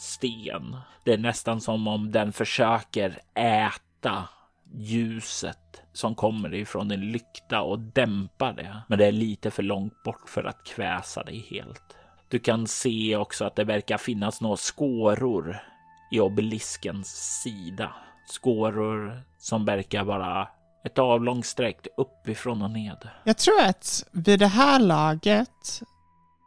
sten. 0.00 0.76
Det 1.04 1.12
är 1.12 1.18
nästan 1.18 1.60
som 1.60 1.88
om 1.88 2.12
den 2.12 2.32
försöker 2.32 3.18
äta 3.34 4.28
ljuset 4.74 5.82
som 5.92 6.14
kommer 6.14 6.54
ifrån 6.54 6.90
en 6.90 7.12
lykta 7.12 7.62
och 7.62 7.78
dämpa 7.78 8.52
det. 8.52 8.76
Men 8.88 8.98
det 8.98 9.06
är 9.06 9.12
lite 9.12 9.50
för 9.50 9.62
långt 9.62 10.02
bort 10.02 10.28
för 10.28 10.44
att 10.44 10.64
kväsa 10.64 11.22
dig 11.22 11.46
helt. 11.50 11.82
Du 12.28 12.38
kan 12.38 12.66
se 12.66 13.16
också 13.16 13.44
att 13.44 13.56
det 13.56 13.64
verkar 13.64 13.98
finnas 13.98 14.40
några 14.40 14.56
skåror 14.56 15.62
i 16.10 16.20
obeliskens 16.20 17.40
sida. 17.42 17.92
Skåror 18.26 19.22
som 19.38 19.64
verkar 19.64 20.04
vara 20.04 20.48
ett 20.84 20.98
avlångt 20.98 21.46
streck 21.46 21.86
uppifrån 21.96 22.62
och 22.62 22.70
ned. 22.70 23.08
Jag 23.24 23.38
tror 23.38 23.60
att 23.60 24.04
vid 24.12 24.38
det 24.38 24.46
här 24.46 24.78
laget, 24.78 25.82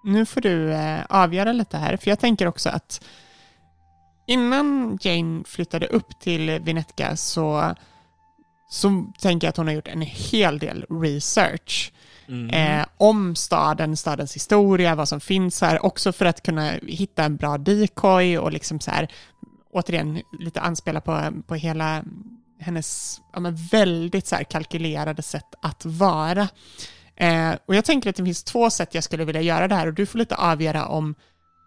nu 0.04 0.26
får 0.26 0.42
du 0.42 0.74
eh, 0.74 1.06
avgöra 1.10 1.52
lite 1.52 1.78
här, 1.78 1.98
för 1.98 2.10
jag 2.10 2.20
tänker 2.20 2.48
också 2.48 2.70
att 2.70 3.06
innan 4.26 4.98
Jane 5.02 5.44
flyttade 5.44 5.88
upp 5.88 6.20
till 6.20 6.60
Vinetka 6.60 7.16
så, 7.16 7.76
så 8.70 9.06
tänker 9.20 9.48
jag 9.48 9.50
att 9.50 9.58
hon 9.58 9.68
har 9.68 9.74
gjort 9.74 9.88
en 9.88 10.02
hel 10.02 10.60
del 10.60 10.86
research. 10.90 11.94
Mm. 12.28 12.50
Eh, 12.50 12.86
om 12.98 13.36
staden, 13.36 13.98
stadens 13.98 14.36
historia, 14.36 14.96
vad 14.96 15.10
som 15.10 15.20
finns 15.20 15.62
här, 15.62 15.86
också 15.86 16.12
för 16.12 16.26
att 16.26 16.44
kunna 16.44 16.72
hitta 16.72 17.24
en 17.24 17.36
bra 17.36 17.58
decoy 17.58 18.38
och 18.38 18.52
liksom 18.52 18.80
så 18.80 18.92
här, 18.92 19.08
återigen 19.72 20.22
lite 20.40 20.62
anspela 20.62 21.02
på, 21.02 21.32
på 21.48 21.56
hela 21.56 22.04
hennes 22.60 23.22
ja, 23.34 23.40
väldigt 23.72 24.28
så 24.28 24.36
här 24.36 24.44
kalkylerade 24.44 25.22
sätt 25.22 25.56
att 25.62 25.86
vara. 25.86 26.48
Eh, 27.16 27.52
och 27.66 27.76
jag 27.76 27.86
tänker 27.86 28.10
att 28.10 28.16
det 28.16 28.24
finns 28.24 28.44
två 28.44 28.70
sätt 28.70 28.96
jag 28.96 29.04
skulle 29.04 29.26
vilja 29.26 29.42
göra 29.42 29.68
det 29.68 29.76
här 29.76 29.88
och 29.88 29.94
du 29.94 30.06
får 30.06 30.20
lite 30.20 30.36
avgöra 30.36 30.86
om, 30.86 31.16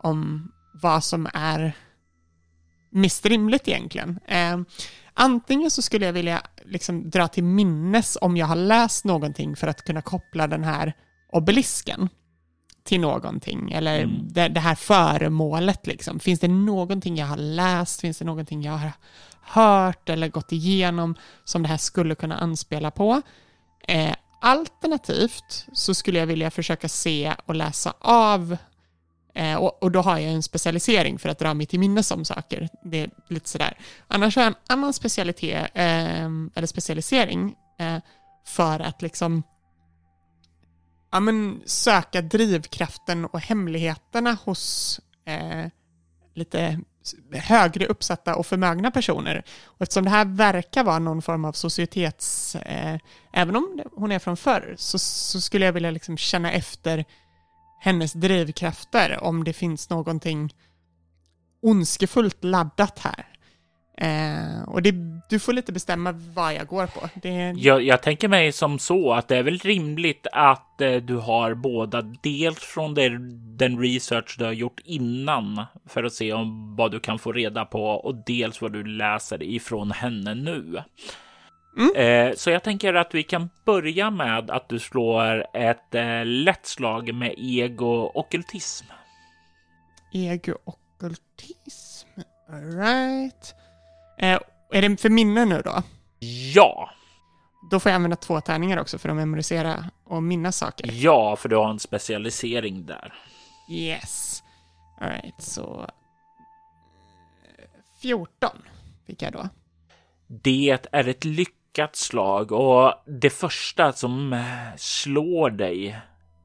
om 0.02 0.50
vad 0.82 1.04
som 1.04 1.28
är 1.34 1.72
mest 2.90 3.26
rimligt 3.26 3.68
egentligen. 3.68 4.20
Eh, 4.26 4.58
antingen 5.14 5.70
så 5.70 5.82
skulle 5.82 6.06
jag 6.06 6.12
vilja 6.12 6.42
liksom 6.64 7.10
dra 7.10 7.28
till 7.28 7.44
minnes 7.44 8.18
om 8.20 8.36
jag 8.36 8.46
har 8.46 8.56
läst 8.56 9.04
någonting 9.04 9.56
för 9.56 9.66
att 9.66 9.84
kunna 9.84 10.02
koppla 10.02 10.46
den 10.46 10.64
här 10.64 10.92
obelisken 11.32 12.08
till 12.84 13.00
någonting 13.00 13.72
eller 13.72 14.02
mm. 14.02 14.28
det, 14.28 14.48
det, 14.48 14.60
här 14.60 14.74
föremålet 14.74 15.86
liksom. 15.86 16.20
Finns 16.20 16.40
det 16.40 16.48
någonting 16.48 17.16
jag 17.16 17.26
har 17.26 17.36
läst? 17.36 18.00
Finns 18.00 18.18
det 18.18 18.24
någonting 18.24 18.62
jag 18.62 18.72
har 18.72 18.92
hört 19.40 20.08
eller 20.08 20.28
gått 20.28 20.52
igenom 20.52 21.14
som 21.44 21.62
det 21.62 21.68
här 21.68 21.76
skulle 21.76 22.14
kunna 22.14 22.36
anspela 22.36 22.90
på? 22.90 23.22
Eh, 23.88 24.14
alternativt 24.40 25.66
så 25.72 25.94
skulle 25.94 26.18
jag 26.18 26.26
vilja 26.26 26.50
försöka 26.50 26.88
se 26.88 27.34
och 27.46 27.54
läsa 27.54 27.94
av 28.00 28.56
Eh, 29.36 29.56
och, 29.56 29.82
och, 29.82 29.90
då 29.90 30.00
har 30.00 30.18
jag 30.18 30.32
en 30.32 30.42
specialisering 30.42 31.18
för 31.18 31.28
att 31.28 31.38
dra 31.38 31.54
mig 31.54 31.66
till 31.66 31.80
minnes 31.80 32.10
om 32.10 32.24
saker. 32.24 32.68
Det 32.84 33.00
är 33.00 33.10
lite 33.28 33.48
sådär. 33.48 33.78
Annars 34.08 34.36
har 34.36 34.42
jag 34.42 34.50
en 34.50 34.58
annan 34.68 34.92
specialitet, 34.92 35.70
eh, 35.74 36.24
eller 36.54 36.66
specialisering, 36.66 37.54
eh, 37.78 37.98
för 38.46 38.80
att 38.80 39.02
liksom 39.02 39.42
ja, 41.12 41.20
men, 41.20 41.60
söka 41.64 42.22
drivkraften 42.22 43.24
och 43.24 43.40
hemligheterna 43.40 44.38
hos 44.44 45.00
eh, 45.26 45.66
lite 46.34 46.80
högre 47.32 47.86
uppsatta 47.86 48.36
och 48.36 48.46
förmögna 48.46 48.90
personer. 48.90 49.42
Och 49.64 49.82
eftersom 49.82 50.04
det 50.04 50.10
här 50.10 50.24
verkar 50.24 50.84
vara 50.84 50.98
någon 50.98 51.22
form 51.22 51.44
av 51.44 51.52
societets, 51.52 52.56
eh, 52.56 52.98
även 53.32 53.56
om 53.56 53.82
hon 53.96 54.12
är 54.12 54.18
från 54.18 54.36
förr, 54.36 54.74
så, 54.78 54.98
så 54.98 55.40
skulle 55.40 55.64
jag 55.64 55.72
vilja 55.72 55.90
liksom 55.90 56.16
känna 56.16 56.52
efter 56.52 57.04
hennes 57.78 58.12
drivkrafter 58.12 59.24
om 59.24 59.44
det 59.44 59.52
finns 59.52 59.90
någonting 59.90 60.54
ondskefullt 61.62 62.44
laddat 62.44 62.98
här. 62.98 63.26
Eh, 63.98 64.68
och 64.68 64.82
det, 64.82 64.94
du 65.28 65.38
får 65.38 65.52
lite 65.52 65.72
bestämma 65.72 66.12
vad 66.12 66.54
jag 66.54 66.66
går 66.66 66.86
på. 66.86 67.08
Det... 67.22 67.54
Jag, 67.56 67.82
jag 67.82 68.02
tänker 68.02 68.28
mig 68.28 68.52
som 68.52 68.78
så 68.78 69.12
att 69.12 69.28
det 69.28 69.36
är 69.36 69.42
väl 69.42 69.58
rimligt 69.58 70.26
att 70.32 70.80
eh, 70.80 70.94
du 70.94 71.16
har 71.16 71.54
båda, 71.54 72.02
dels 72.02 72.58
från 72.58 72.94
det, 72.94 73.08
den 73.56 73.80
research 73.80 74.36
du 74.38 74.44
har 74.44 74.52
gjort 74.52 74.80
innan 74.84 75.64
för 75.86 76.04
att 76.04 76.12
se 76.12 76.32
om 76.32 76.76
vad 76.76 76.90
du 76.90 77.00
kan 77.00 77.18
få 77.18 77.32
reda 77.32 77.64
på 77.64 77.84
och 77.84 78.14
dels 78.26 78.60
vad 78.60 78.72
du 78.72 78.84
läser 78.84 79.42
ifrån 79.42 79.90
henne 79.90 80.34
nu. 80.34 80.82
Mm. 81.76 81.96
Eh, 81.96 82.34
så 82.34 82.50
jag 82.50 82.62
tänker 82.62 82.94
att 82.94 83.14
vi 83.14 83.22
kan 83.22 83.50
börja 83.64 84.10
med 84.10 84.50
att 84.50 84.68
du 84.68 84.78
slår 84.78 85.46
ett 85.52 85.94
eh, 85.94 86.24
lätt 86.24 86.66
slag 86.66 87.14
med 87.14 87.34
ego-ockultism. 87.36 88.84
Ego-ockultism, 90.12 92.08
alright. 92.50 93.54
Eh, 94.18 94.38
är 94.72 94.88
det 94.88 94.96
för 94.96 95.10
minne 95.10 95.44
nu 95.44 95.62
då? 95.64 95.82
Ja. 96.54 96.90
Då 97.70 97.80
får 97.80 97.90
jag 97.90 97.96
använda 97.96 98.16
två 98.16 98.40
tärningar 98.40 98.78
också 98.78 98.98
för 98.98 99.08
att 99.08 99.16
memorisera 99.16 99.84
och 100.04 100.22
minnas 100.22 100.56
saker. 100.56 100.90
Ja, 100.92 101.36
för 101.36 101.48
du 101.48 101.56
har 101.56 101.70
en 101.70 101.78
specialisering 101.78 102.86
där. 102.86 103.14
Yes. 103.70 104.42
Alright, 105.00 105.42
så... 105.42 105.90
14 108.02 108.50
fick 109.06 109.22
jag 109.22 109.32
då. 109.32 109.48
Det 110.26 110.78
är 110.92 111.08
ett 111.08 111.24
lyck 111.24 111.55
lyckat 111.76 111.96
slag 111.96 112.52
och 112.52 112.92
det 113.06 113.30
första 113.30 113.92
som 113.92 114.32
eh, 114.32 114.76
slår 114.76 115.50
dig 115.50 116.00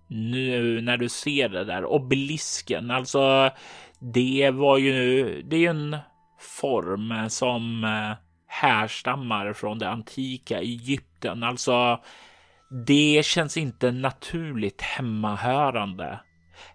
nu 0.07 0.81
när 0.81 0.97
du 0.97 1.09
ser 1.09 1.49
det 1.49 1.63
där 1.63 1.85
obelisken, 1.85 2.91
alltså 2.91 3.51
det 3.99 4.51
var 4.53 4.77
ju, 4.77 5.41
det 5.41 5.55
är 5.55 5.59
ju 5.59 5.67
en 5.67 5.97
form 6.39 7.29
som 7.29 7.83
eh, 7.83 8.17
härstammar 8.47 9.53
från 9.53 9.79
det 9.79 9.89
antika 9.89 10.59
Egypten, 10.59 11.43
alltså 11.43 11.99
det 12.85 13.25
känns 13.25 13.57
inte 13.57 13.91
naturligt 13.91 14.81
hemmahörande 14.81 16.19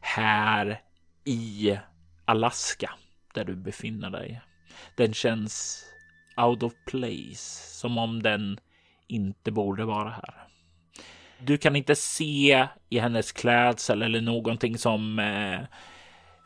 här 0.01 0.81
i 1.25 1.79
Alaska 2.25 2.91
där 3.35 3.45
du 3.45 3.57
befinner 3.57 4.11
dig. 4.11 4.41
Den 4.97 5.15
känns 5.15 5.87
out 6.37 6.63
of 6.63 6.73
place, 6.87 7.77
som 7.81 7.99
om 7.99 8.23
den 8.23 8.61
inte 9.07 9.53
borde 9.53 9.85
vara 9.85 10.11
här. 10.11 10.35
Du 11.39 11.59
kan 11.59 11.77
inte 11.77 11.95
se 11.95 12.67
i 12.89 12.99
hennes 12.99 13.33
klädsel 13.33 14.03
eller 14.03 14.21
någonting 14.21 14.79
som 14.79 15.19
eh, 15.19 15.61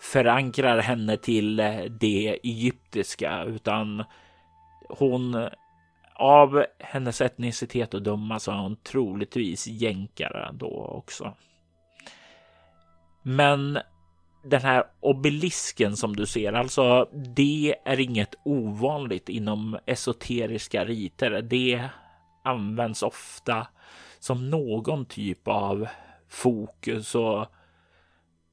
förankrar 0.00 0.78
henne 0.78 1.16
till 1.16 1.60
eh, 1.60 1.82
det 2.00 2.38
egyptiska 2.42 3.44
utan 3.44 4.04
hon 4.88 5.48
av 6.14 6.66
hennes 6.78 7.20
etnicitet 7.20 7.94
att 7.94 8.04
döma 8.04 8.38
så 8.38 8.50
är 8.50 8.56
hon 8.56 8.76
troligtvis 8.76 9.66
jänkare 9.66 10.50
då 10.52 10.84
också. 10.84 11.34
Men 13.22 13.78
den 14.42 14.60
här 14.62 14.84
obelisken 15.00 15.96
som 15.96 16.16
du 16.16 16.26
ser, 16.26 16.52
alltså 16.52 17.08
det 17.12 17.74
är 17.84 18.00
inget 18.00 18.34
ovanligt 18.44 19.28
inom 19.28 19.78
esoteriska 19.86 20.84
riter. 20.84 21.42
Det 21.42 21.88
används 22.44 23.02
ofta 23.02 23.66
som 24.18 24.50
någon 24.50 25.04
typ 25.04 25.48
av 25.48 25.88
fokus 26.28 27.14
och 27.14 27.46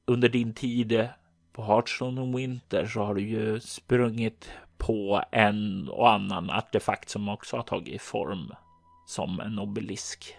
under 0.05 0.29
din 0.29 0.53
tid 0.53 1.07
på 1.53 1.63
Hearthstone 1.63 2.37
Winter 2.37 2.85
så 2.85 3.03
har 3.03 3.15
du 3.15 3.21
ju 3.21 3.59
sprungit 3.59 4.51
på 4.77 5.23
en 5.31 5.89
och 5.89 6.11
annan 6.11 6.49
artefakt 6.49 7.09
som 7.09 7.29
också 7.29 7.55
har 7.55 7.63
tagit 7.63 8.01
form 8.01 8.53
som 9.05 9.39
en 9.39 9.59
obelisk. 9.59 10.35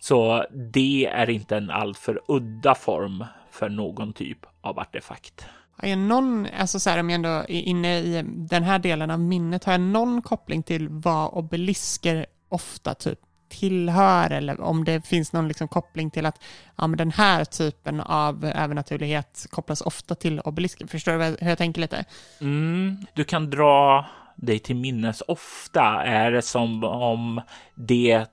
Så 0.00 0.46
det 0.72 1.06
är 1.06 1.30
inte 1.30 1.56
en 1.56 1.70
alltför 1.70 2.20
udda 2.28 2.74
form 2.74 3.24
för 3.50 3.68
någon 3.68 4.12
typ 4.12 4.38
av 4.60 4.78
artefakt. 4.78 5.44
Har 5.76 5.88
jag 5.88 5.98
någon, 5.98 6.46
alltså 6.58 6.80
så 6.80 6.90
här 6.90 7.00
om 7.00 7.10
jag 7.10 7.14
ändå 7.14 7.28
är 7.28 7.50
inne 7.50 7.98
i 7.98 8.22
den 8.26 8.62
här 8.62 8.78
delen 8.78 9.10
av 9.10 9.20
minnet, 9.20 9.64
har 9.64 9.72
jag 9.72 9.80
någon 9.80 10.22
koppling 10.22 10.62
till 10.62 10.88
vad 10.88 11.32
obelisker 11.32 12.26
ofta 12.48 12.94
typ 12.94 13.18
tillhör 13.50 14.30
eller 14.30 14.60
om 14.60 14.84
det 14.84 15.06
finns 15.06 15.32
någon 15.32 15.48
liksom 15.48 15.68
koppling 15.68 16.10
till 16.10 16.26
att 16.26 16.42
ja, 16.76 16.86
men 16.86 16.98
den 16.98 17.10
här 17.10 17.44
typen 17.44 18.00
av 18.00 18.44
övernaturlighet 18.44 19.46
kopplas 19.50 19.80
ofta 19.80 20.14
till 20.14 20.40
obelisken. 20.40 20.88
Förstår 20.88 21.12
du 21.12 21.24
hur 21.24 21.48
jag 21.48 21.58
tänker 21.58 21.80
lite? 21.80 22.04
Mm, 22.40 23.06
du 23.14 23.24
kan 23.24 23.50
dra 23.50 24.06
dig 24.36 24.58
till 24.58 24.76
minnes 24.76 25.22
ofta 25.28 25.84
är 26.04 26.30
det 26.30 26.42
som 26.42 26.84
om 26.84 27.40
det 27.74 28.10
är 28.10 28.26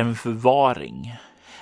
en 0.00 0.14
förvaring. 0.14 1.16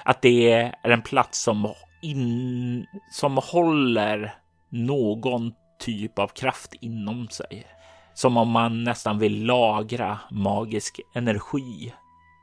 Att 0.05 0.23
det 0.23 0.53
är 0.53 0.75
en 0.83 1.03
plats 1.03 1.43
som, 1.43 1.75
in, 2.03 2.87
som 3.11 3.37
håller 3.37 4.35
någon 4.69 5.53
typ 5.79 6.19
av 6.19 6.29
kraft 6.29 6.75
inom 6.81 7.29
sig. 7.29 7.67
Som 8.15 8.37
om 8.37 8.49
man 8.51 8.85
nästan 8.85 9.19
vill 9.19 9.45
lagra 9.45 10.19
magisk 10.31 11.01
energi 11.15 11.95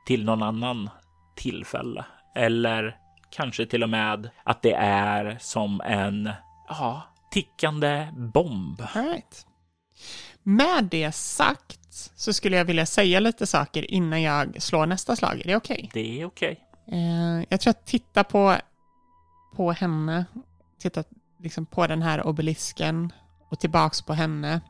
till 0.08 0.26
någon 0.26 0.43
annan 0.43 0.89
tillfälle. 1.36 2.06
Eller 2.36 2.98
kanske 3.30 3.65
till 3.65 3.84
och 3.84 3.89
med 3.89 4.30
att 4.43 4.62
det 4.62 4.74
är 4.74 5.38
som 5.39 5.82
en 5.82 6.30
ja, 6.70 7.02
tickande 7.32 8.08
bomb. 8.15 8.82
right. 8.93 9.46
Med 10.43 10.84
det 10.84 11.12
sagt 11.12 12.12
så 12.15 12.34
skulle 12.34 12.58
jag 12.58 12.65
vilja 12.65 12.86
säga 12.86 13.20
lite 13.20 13.48
saker 13.48 13.91
innan 13.91 14.22
jag 14.22 14.62
slår 14.62 14.86
nästa 14.86 15.15
slag. 15.15 15.41
Är 15.41 15.48
det 15.48 15.56
okej? 15.56 15.76
Okay? 15.76 16.04
Det 16.04 16.22
är 16.22 16.26
okej. 16.26 16.52
Okay. 16.52 17.00
Eh, 17.00 17.43
jag 17.50 17.60
tror 17.60 17.72
att 17.72 17.86
titta 17.86 18.24
på, 18.24 18.56
på 19.55 19.71
henne, 19.71 20.25
tittat 20.79 21.10
liksom 21.39 21.65
på 21.65 21.88
den 21.88 22.01
här 22.01 22.27
obelisken 22.27 23.13
och 23.49 23.60
tillbaks 23.60 24.01
på 24.01 24.13
henne. 24.13 24.62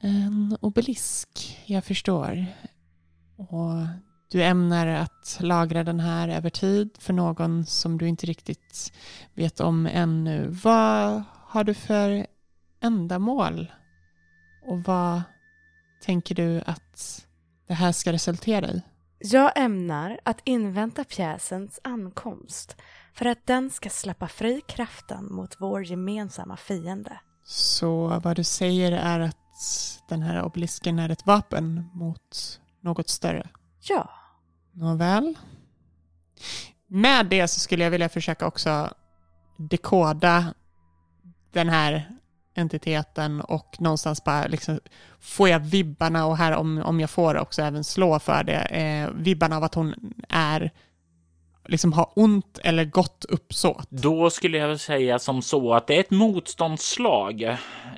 En 0.00 0.56
obelisk, 0.60 1.62
jag 1.66 1.84
förstår. 1.84 2.46
Och 3.36 3.86
du 4.30 4.42
ämnar 4.42 4.86
att 4.86 5.38
lagra 5.40 5.84
den 5.84 6.00
här 6.00 6.28
över 6.28 6.50
tid 6.50 6.90
för 6.98 7.12
någon 7.12 7.66
som 7.66 7.98
du 7.98 8.08
inte 8.08 8.26
riktigt 8.26 8.92
vet 9.34 9.60
om 9.60 9.86
ännu. 9.86 10.48
Vad 10.48 11.22
har 11.46 11.64
du 11.64 11.74
för 11.74 12.26
ändamål? 12.80 13.72
Och 14.66 14.82
vad 14.82 15.22
tänker 16.02 16.34
du 16.34 16.62
att 16.66 17.26
det 17.66 17.74
här 17.74 17.92
ska 17.92 18.12
resultera 18.12 18.68
i? 18.68 18.82
Jag 19.18 19.52
ämnar 19.56 20.20
att 20.22 20.40
invänta 20.44 21.04
pjäsens 21.04 21.80
ankomst 21.84 22.76
för 23.16 23.24
att 23.26 23.46
den 23.46 23.70
ska 23.70 23.90
släppa 23.90 24.28
fri 24.28 24.60
kraften 24.66 25.32
mot 25.32 25.56
vår 25.58 25.84
gemensamma 25.84 26.56
fiende. 26.56 27.20
Så 27.44 28.20
vad 28.24 28.36
du 28.36 28.44
säger 28.44 28.92
är 28.92 29.20
att 29.20 29.36
den 30.08 30.22
här 30.22 30.42
obelisken 30.42 30.98
är 30.98 31.08
ett 31.08 31.26
vapen 31.26 31.90
mot 31.94 32.60
något 32.80 33.08
större? 33.08 33.48
Ja. 33.80 34.10
Nåväl. 34.72 35.38
Med 36.86 37.26
det 37.26 37.48
så 37.48 37.60
skulle 37.60 37.84
jag 37.84 37.90
vilja 37.90 38.08
försöka 38.08 38.46
också 38.46 38.94
dekoda 39.56 40.54
den 41.52 41.68
här 41.68 42.16
entiteten 42.54 43.40
och 43.40 43.76
någonstans 43.78 44.24
bara 44.24 44.46
liksom 44.46 44.80
får 45.20 45.48
jag 45.48 45.60
vibbarna 45.60 46.26
och 46.26 46.36
här 46.36 46.52
om, 46.52 46.78
om 46.78 47.00
jag 47.00 47.10
får 47.10 47.36
också 47.36 47.62
även 47.62 47.84
slå 47.84 48.18
för 48.18 48.44
det, 48.44 48.60
eh, 48.60 49.10
vibbarna 49.14 49.56
av 49.56 49.64
att 49.64 49.74
hon 49.74 49.94
är 50.28 50.72
liksom 51.68 51.92
har 51.92 52.12
ont 52.14 52.58
eller 52.64 52.84
gott 52.84 53.24
uppsåt. 53.28 53.90
Då 53.90 54.30
skulle 54.30 54.58
jag 54.58 54.80
säga 54.80 55.18
som 55.18 55.42
så 55.42 55.74
att 55.74 55.86
det 55.86 55.96
är 55.96 56.00
ett 56.00 56.10
motståndsslag. 56.10 57.42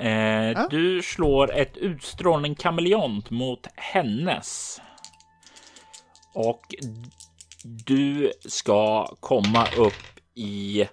Eh, 0.01 0.11
ja. 0.11 0.69
Du 0.71 1.03
slår 1.03 1.55
ett 1.55 1.77
utstrålning 1.77 2.55
kameleont 2.55 3.31
mot 3.31 3.67
hennes. 3.77 4.81
Och 6.35 6.75
du 7.87 8.33
ska 8.47 9.07
komma 9.21 9.67
upp 9.77 10.21
i 10.35 10.89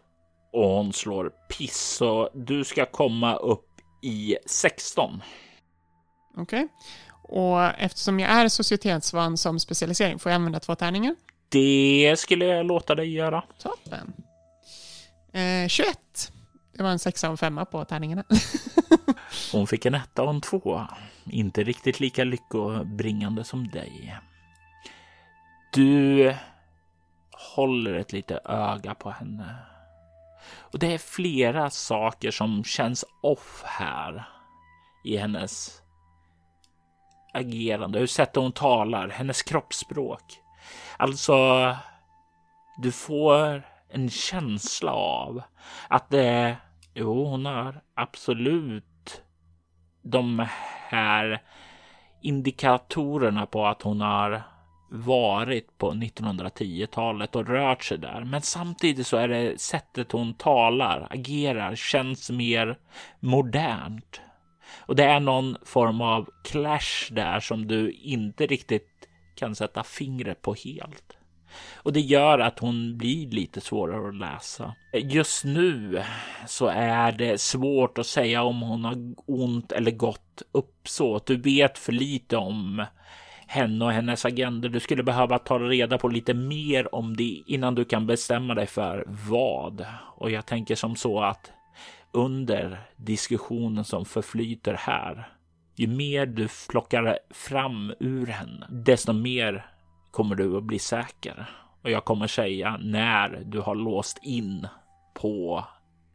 och 0.54 0.70
hon 0.70 0.94
slår 0.94 1.32
piss. 1.58 1.96
Så 1.98 2.30
du 2.34 2.64
ska 2.64 2.86
komma 2.86 3.36
upp 3.36 3.66
i 4.02 4.38
16. 4.46 5.22
Okej. 6.38 6.64
Okay. 6.64 6.68
Och 7.28 7.64
eftersom 7.64 8.20
jag 8.20 8.30
är 8.30 8.50
societetsvan 8.50 9.38
som 9.38 9.60
specialisering, 9.60 10.20
får 10.20 10.32
jag 10.32 10.36
använda 10.36 10.60
två 10.60 10.76
tärningar? 10.76 11.16
Det 11.50 12.16
skulle 12.20 12.46
jag 12.46 12.66
låta 12.66 12.96
dig 12.96 13.14
göra. 13.14 13.44
Toppen. 13.60 14.14
Eh, 15.34 15.68
21. 15.68 16.32
Det 16.74 16.84
var 16.84 16.90
en 16.90 17.00
sexa 17.00 17.28
och 17.28 17.32
en 17.32 17.38
femma 17.38 17.66
på 17.66 17.86
tärningarna. 17.86 18.24
hon 19.52 19.68
fick 19.68 19.86
en 19.86 19.96
etta 19.96 20.24
och 20.24 20.30
en 20.30 20.42
två. 20.42 20.82
Inte 21.26 21.64
riktigt 21.64 22.00
lika 22.00 22.24
lyckobringande 22.24 23.44
som 23.44 23.68
dig. 23.68 24.18
Du 25.74 26.36
håller 27.56 27.94
ett 27.94 28.14
litet 28.14 28.46
öga 28.46 28.96
på 28.96 29.10
henne. 29.10 29.56
Och 30.56 30.80
det 30.80 30.94
är 30.94 30.98
flera 30.98 31.70
saker 31.70 32.32
som 32.32 32.64
känns 32.64 33.06
off 33.22 33.64
här 33.66 34.30
i 35.04 35.18
hennes 35.18 35.82
agerande, 37.34 38.00
hur 38.00 38.08
sättet 38.08 38.36
hon 38.36 38.52
talar, 38.52 39.10
hennes 39.10 39.42
kroppsspråk. 39.42 40.24
Alltså, 40.98 41.36
du 42.78 42.92
får 42.92 43.64
en 43.90 44.10
känsla 44.10 44.92
av 44.92 45.42
att 45.88 46.10
det, 46.10 46.58
jo, 46.94 47.26
hon 47.26 47.46
har 47.46 47.82
absolut 47.94 49.22
de 50.02 50.48
här 50.90 51.42
indikatorerna 52.22 53.46
på 53.46 53.68
att 53.68 53.82
hon 53.82 54.02
har 54.02 54.42
varit 54.90 55.78
på 55.78 55.92
1910-talet 55.92 57.36
och 57.36 57.48
rört 57.48 57.84
sig 57.84 57.98
där. 57.98 58.24
Men 58.24 58.42
samtidigt 58.42 59.08
så 59.08 59.18
är 59.18 59.28
det 59.28 59.62
sättet 59.62 60.12
hon 60.12 60.34
talar, 60.34 61.08
agerar, 61.10 61.76
känns 61.76 62.30
mer 62.30 62.78
modernt. 63.20 64.22
Och 64.78 64.96
det 64.96 65.04
är 65.04 65.20
någon 65.20 65.58
form 65.66 66.02
av 66.02 66.30
clash 66.44 67.12
där 67.12 67.40
som 67.40 67.68
du 67.68 67.92
inte 67.92 68.46
riktigt 68.46 68.95
kan 69.36 69.56
sätta 69.56 69.84
fingret 69.84 70.42
på 70.42 70.54
helt. 70.54 71.18
Och 71.76 71.94
det 71.94 72.00
gör 72.00 72.40
att 72.40 72.60
hon 72.60 72.98
blir 72.98 73.28
lite 73.28 73.62
svårare 73.62 74.10
att 74.10 74.16
läsa. 74.16 74.76
Just 74.94 75.46
nu 75.46 76.04
så 76.48 76.68
är 76.68 77.12
det 77.12 77.42
svårt 77.42 77.98
att 77.98 78.08
säga 78.08 78.44
om 78.44 78.62
hon 78.62 78.86
har 78.86 78.96
ont 79.26 79.72
eller 79.72 79.92
gott 79.92 80.42
uppsåt. 80.52 81.26
Du 81.26 81.38
vet 81.38 81.78
för 81.78 81.92
lite 81.92 82.38
om 82.38 82.86
henne 83.48 83.86
och 83.86 83.92
hennes 83.92 84.26
agenda. 84.26 84.68
Du 84.68 84.80
skulle 84.80 85.04
behöva 85.04 85.40
ta 85.40 85.60
reda 85.60 85.98
på 85.98 86.08
lite 86.08 86.34
mer 86.34 86.96
om 86.96 87.18
det 87.18 87.44
innan 87.48 87.76
du 87.76 87.86
kan 87.86 88.08
bestämma 88.08 88.54
dig 88.54 88.68
för 88.68 89.06
vad. 89.30 89.86
Och 90.18 90.32
jag 90.32 90.46
tänker 90.46 90.76
som 90.76 90.96
så 90.96 91.20
att 91.20 91.52
under 92.12 92.80
diskussionen 92.96 93.84
som 93.84 94.06
förflyter 94.06 94.74
här, 94.74 95.35
ju 95.76 95.88
mer 95.88 96.26
du 96.26 96.48
plockar 96.70 97.20
fram 97.30 97.94
ur 98.00 98.26
henne, 98.26 98.68
desto 98.70 99.14
mer 99.14 99.66
kommer 100.12 100.36
du 100.36 100.58
att 100.58 100.64
bli 100.64 100.80
säker. 100.80 101.50
Och 101.84 101.92
jag 101.92 102.06
kommer 102.06 102.28
säga 102.28 102.78
när 102.78 103.44
du 103.46 103.60
har 103.60 103.76
låst 103.76 104.20
in 104.22 104.68
på 105.14 105.66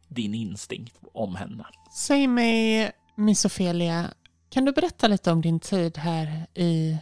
din 0.07 0.33
instinkt 0.33 0.97
om 1.13 1.35
henne. 1.35 1.65
Säg 1.97 2.27
mig, 2.27 2.91
Miss 3.15 3.45
Ophelia, 3.45 4.13
kan 4.49 4.65
du 4.65 4.71
berätta 4.71 5.07
lite 5.07 5.31
om 5.31 5.41
din 5.41 5.59
tid 5.59 5.97
här 5.97 6.47
i 6.53 6.97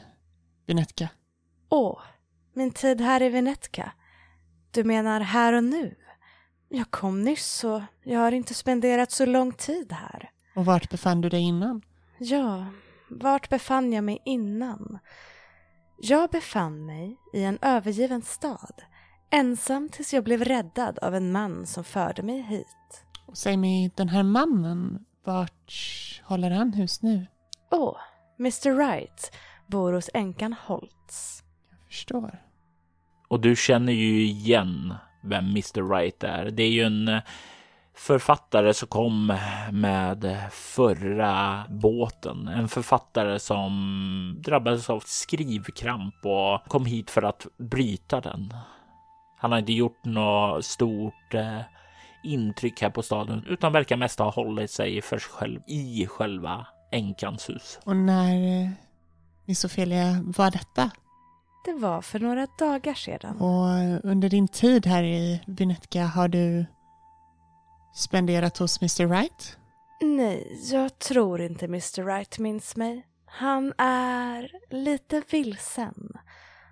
Venetka? 0.68 1.10
Åh, 1.70 2.00
min 2.54 2.72
tid 2.72 3.02
här 3.02 3.22
i 3.22 3.30
Venetka. 3.30 3.92
Du 4.72 4.84
menar 4.84 5.22
här 5.22 5.54
och 5.54 5.64
nu? 5.64 5.96
Jag 6.70 6.92
kom 6.92 7.22
nyss 7.22 7.64
och 7.64 7.82
jag 8.04 8.20
har 8.20 8.32
inte 8.32 8.54
spenderat 8.54 9.12
så 9.12 9.26
lång 9.26 9.52
tid 9.52 9.92
här. 9.92 10.30
Och 10.56 10.66
vart 10.66 10.90
befann 10.90 11.22
du 11.22 11.30
dig 11.30 11.42
innan? 11.42 11.82
Ja, 12.20 12.66
vart 13.10 13.50
befann 13.50 13.94
jag 13.94 14.04
mig 14.04 14.22
innan? 14.26 15.00
Jag 15.98 16.30
befann 16.30 16.86
mig 16.86 17.18
i 17.34 17.44
en 17.44 17.60
övergiven 17.62 18.22
stad, 18.22 18.82
ensam 19.30 19.90
tills 19.90 20.14
jag 20.14 20.24
blev 20.24 20.44
räddad 20.44 21.00
av 21.00 21.16
en 21.16 21.32
man 21.32 21.66
som 21.66 21.84
förde 21.84 22.24
mig 22.24 22.42
hit. 22.42 23.06
Och 23.26 23.38
säg 23.38 23.58
mig, 23.58 23.92
den 23.96 24.10
här 24.10 24.24
mannen, 24.24 25.06
vart 25.24 25.74
håller 26.24 26.52
han 26.52 26.74
hus 26.74 27.02
nu? 27.02 27.28
Åh, 27.72 27.98
Mr 28.40 28.72
Wright 28.72 29.32
bor 29.68 29.94
hos 29.94 30.10
änkan 30.14 30.56
Holtz. 30.62 31.44
Jag 31.70 31.80
förstår. 31.88 32.42
Och 33.28 33.40
du 33.40 33.56
känner 33.56 33.94
ju 33.94 34.22
igen 34.22 34.94
vem 35.24 35.46
Mr 35.46 35.82
Wright 35.82 36.24
är. 36.24 36.46
Det 36.46 36.64
är 36.64 36.70
ju 36.70 36.84
en 36.84 37.08
eh, 37.08 37.22
författare 38.00 38.74
som 38.74 38.88
kom 38.88 39.38
med 39.72 40.48
förra 40.52 41.66
båten. 41.70 42.48
En 42.48 42.68
författare 42.68 43.40
som 43.40 44.42
drabbades 44.44 44.90
av 44.90 45.04
skrivkramp 45.06 46.16
och 46.26 46.70
kom 46.70 46.86
hit 46.86 47.10
för 47.10 47.22
att 47.22 47.46
bryta 47.58 48.22
den. 48.22 48.54
Han 49.38 49.52
har 49.52 49.60
inte 49.60 49.74
gjort 49.74 50.06
något 50.06 50.66
stort 50.66 51.34
eh, 51.34 51.60
intryck 52.24 52.82
här 52.82 52.90
på 52.90 53.02
staden 53.02 53.46
utan 53.48 53.74
verkar 53.74 53.98
mest 53.98 54.20
ha 54.20 54.30
hållit 54.30 54.72
sig 54.72 55.02
för 55.02 55.18
sig 55.18 55.32
själv 55.32 55.62
i 55.68 56.08
själva 56.08 56.68
änkans 56.92 57.50
hus. 57.50 57.80
Och 57.84 57.96
när, 57.96 58.64
eh, 58.64 58.70
Miss 59.46 59.66
Ophelia, 59.66 60.24
var 60.38 60.52
detta? 60.52 60.92
Det 61.66 61.74
var 61.74 62.02
för 62.02 62.20
några 62.20 62.48
dagar 62.60 62.94
sedan. 62.94 63.38
Och 63.38 64.10
under 64.10 64.30
din 64.30 64.48
tid 64.48 64.86
här 64.86 65.04
i 65.04 65.42
Vinetka 65.48 66.06
har 66.06 66.28
du 66.28 66.66
spenderat 67.94 68.58
hos 68.58 68.82
Mr 68.82 69.06
Wright? 69.06 69.58
Nej, 70.02 70.60
jag 70.72 71.00
tror 71.00 71.42
inte 71.42 71.66
Mr 71.66 72.04
Wright 72.04 72.40
minns 72.40 72.76
mig. 72.76 73.06
Han 73.26 73.74
är 73.78 74.52
lite 74.70 75.24
vilsen. 75.32 76.18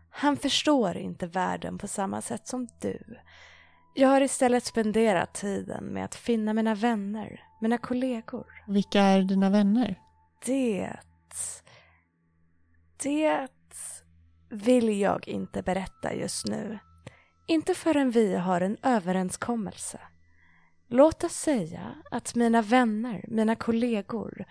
Han 0.09 0.37
förstår 0.37 0.97
inte 0.97 1.27
världen 1.27 1.77
på 1.77 1.87
samma 1.87 2.21
sätt 2.21 2.47
som 2.47 2.67
du. 2.81 3.17
Jag 3.93 4.09
har 4.09 4.21
istället 4.21 4.65
spenderat 4.65 5.33
tiden 5.33 5.85
med 5.85 6.05
att 6.05 6.15
finna 6.15 6.53
mina 6.53 6.75
vänner, 6.75 7.41
mina 7.61 7.77
kollegor. 7.77 8.63
Vilka 8.67 9.01
är 9.01 9.21
dina 9.21 9.49
vänner? 9.49 9.99
Det... 10.45 10.93
Det 13.03 13.47
vill 14.49 14.99
jag 14.99 15.27
inte 15.27 15.61
berätta 15.61 16.13
just 16.13 16.47
nu. 16.47 16.79
Inte 17.47 17.73
förrän 17.73 18.11
vi 18.11 18.35
har 18.35 18.61
en 18.61 18.77
överenskommelse. 18.83 19.99
Låt 20.89 21.23
oss 21.23 21.33
säga 21.33 21.95
att 22.11 22.35
mina 22.35 22.61
vänner, 22.61 23.25
mina 23.27 23.55
kollegor, 23.55 24.45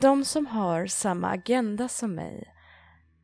de 0.00 0.24
som 0.24 0.46
har 0.46 0.86
samma 0.86 1.28
agenda 1.28 1.88
som 1.88 2.14
mig, 2.14 2.52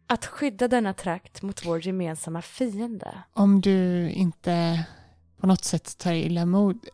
att 0.06 0.26
skydda 0.26 0.68
denna 0.68 0.94
trakt 0.94 1.42
mot 1.42 1.66
vår 1.66 1.86
gemensamma 1.86 2.42
fiende. 2.42 3.22
Om 3.32 3.60
du 3.60 4.10
inte 4.10 4.84
på 5.40 5.46
något 5.46 5.64
sätt 5.64 5.98
tar 5.98 6.12
illa 6.12 6.46
mod, 6.46 6.88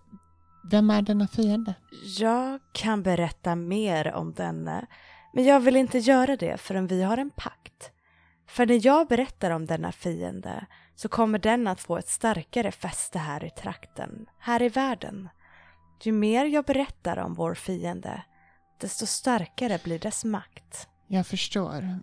vem 0.70 0.90
är 0.90 1.02
denna 1.02 1.28
fiende? 1.28 1.74
Jag 2.18 2.60
kan 2.72 3.02
berätta 3.02 3.54
mer 3.54 4.12
om 4.12 4.34
denne, 4.34 4.86
men 5.34 5.44
jag 5.44 5.60
vill 5.60 5.76
inte 5.76 5.98
göra 5.98 6.36
det 6.36 6.60
förrän 6.60 6.86
vi 6.86 7.02
har 7.02 7.18
en 7.18 7.30
pakt. 7.30 7.90
För 8.48 8.66
när 8.66 8.86
jag 8.86 9.08
berättar 9.08 9.50
om 9.50 9.66
denna 9.66 9.92
fiende 9.92 10.66
så 10.94 11.08
kommer 11.08 11.38
den 11.38 11.66
att 11.66 11.80
få 11.80 11.96
ett 11.96 12.08
starkare 12.08 12.72
fäste 12.72 13.18
här 13.18 13.44
i 13.44 13.50
trakten, 13.50 14.26
här 14.38 14.62
i 14.62 14.68
världen. 14.68 15.28
Ju 16.02 16.12
mer 16.12 16.44
jag 16.44 16.64
berättar 16.64 17.16
om 17.16 17.34
vår 17.34 17.54
fiende, 17.54 18.22
desto 18.80 19.06
starkare 19.06 19.78
blir 19.84 19.98
dess 19.98 20.24
makt. 20.24 20.88
Jag 21.06 21.26
förstår. 21.26 21.98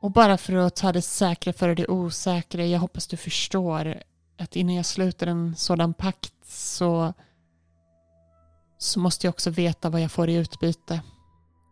Och 0.00 0.10
bara 0.10 0.38
för 0.38 0.52
att 0.52 0.76
ta 0.76 0.92
det 0.92 1.02
säkra 1.02 1.52
före 1.52 1.74
det 1.74 1.88
osäkra, 1.88 2.64
jag 2.64 2.78
hoppas 2.78 3.06
du 3.06 3.16
förstår 3.16 4.02
att 4.38 4.56
innan 4.56 4.74
jag 4.74 4.86
sluter 4.86 5.26
en 5.26 5.56
sådan 5.56 5.94
pakt 5.94 6.34
så, 6.44 7.12
så 8.78 9.00
måste 9.00 9.26
jag 9.26 9.32
också 9.32 9.50
veta 9.50 9.90
vad 9.90 10.00
jag 10.00 10.12
får 10.12 10.28
i 10.28 10.34
utbyte. 10.34 11.00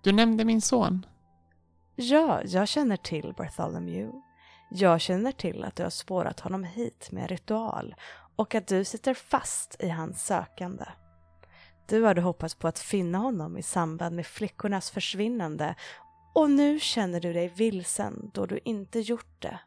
Du 0.03 0.13
nämnde 0.13 0.45
min 0.45 0.61
son. 0.61 1.07
Ja, 1.97 2.43
jag 2.45 2.69
känner 2.69 2.97
till 2.97 3.35
Bartholomew. 3.37 4.13
Jag 4.71 5.01
känner 5.01 5.33
till 5.33 5.65
att 5.65 5.77
du 5.77 5.83
har 5.83 5.91
spårat 5.91 6.41
honom 6.41 6.65
hit 6.65 7.09
med 7.13 7.23
en 7.23 7.29
ritual 7.29 7.95
och 8.37 8.55
att 8.55 8.67
du 8.67 8.85
sitter 8.85 9.15
fast 9.15 9.77
i 9.79 9.89
hans 9.89 10.27
sökande. 10.27 10.85
Du 11.89 12.05
hade 12.05 12.21
hoppats 12.21 12.55
på 12.55 12.69
att 12.69 12.79
finna 12.79 13.19
honom 13.19 13.59
i 13.59 13.63
samband 13.63 14.17
med 14.17 14.27
flickornas 14.27 14.91
försvinnande 14.91 15.75
och 16.35 16.51
nu 16.51 16.81
känner 16.81 17.21
du 17.21 17.33
dig 17.33 17.49
vilsen 17.49 18.31
då 18.35 18.47
du 18.47 18.61
inte 18.65 19.01
gjort 19.01 19.43
det. 19.43 19.59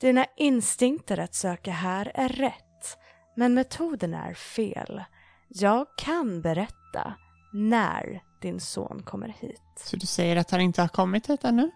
Dina 0.00 0.26
instinkter 0.36 1.18
att 1.18 1.34
söka 1.34 1.72
här 1.72 2.12
är 2.14 2.28
rätt, 2.28 2.98
men 3.36 3.54
metoden 3.54 4.14
är 4.14 4.34
fel. 4.34 5.04
Jag 5.48 5.86
kan 5.96 6.42
berätta 6.42 7.14
när 7.52 8.22
din 8.40 8.60
son 8.60 9.02
kommer 9.02 9.28
hit. 9.28 9.62
Så 9.76 9.96
du 9.96 10.06
säger 10.06 10.36
att 10.36 10.50
han 10.50 10.60
inte 10.60 10.80
har 10.80 10.88
kommit 10.88 11.30
hit 11.30 11.44
ännu? 11.44 11.70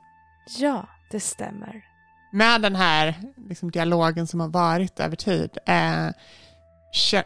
Ja, 0.58 0.88
det 1.10 1.20
stämmer. 1.20 1.91
Med 2.32 2.62
den 2.62 2.76
här 2.76 3.14
liksom, 3.48 3.70
dialogen 3.70 4.26
som 4.26 4.40
har 4.40 4.48
varit 4.48 5.00
över 5.00 5.16
tid, 5.16 5.58
eh, 5.66 6.08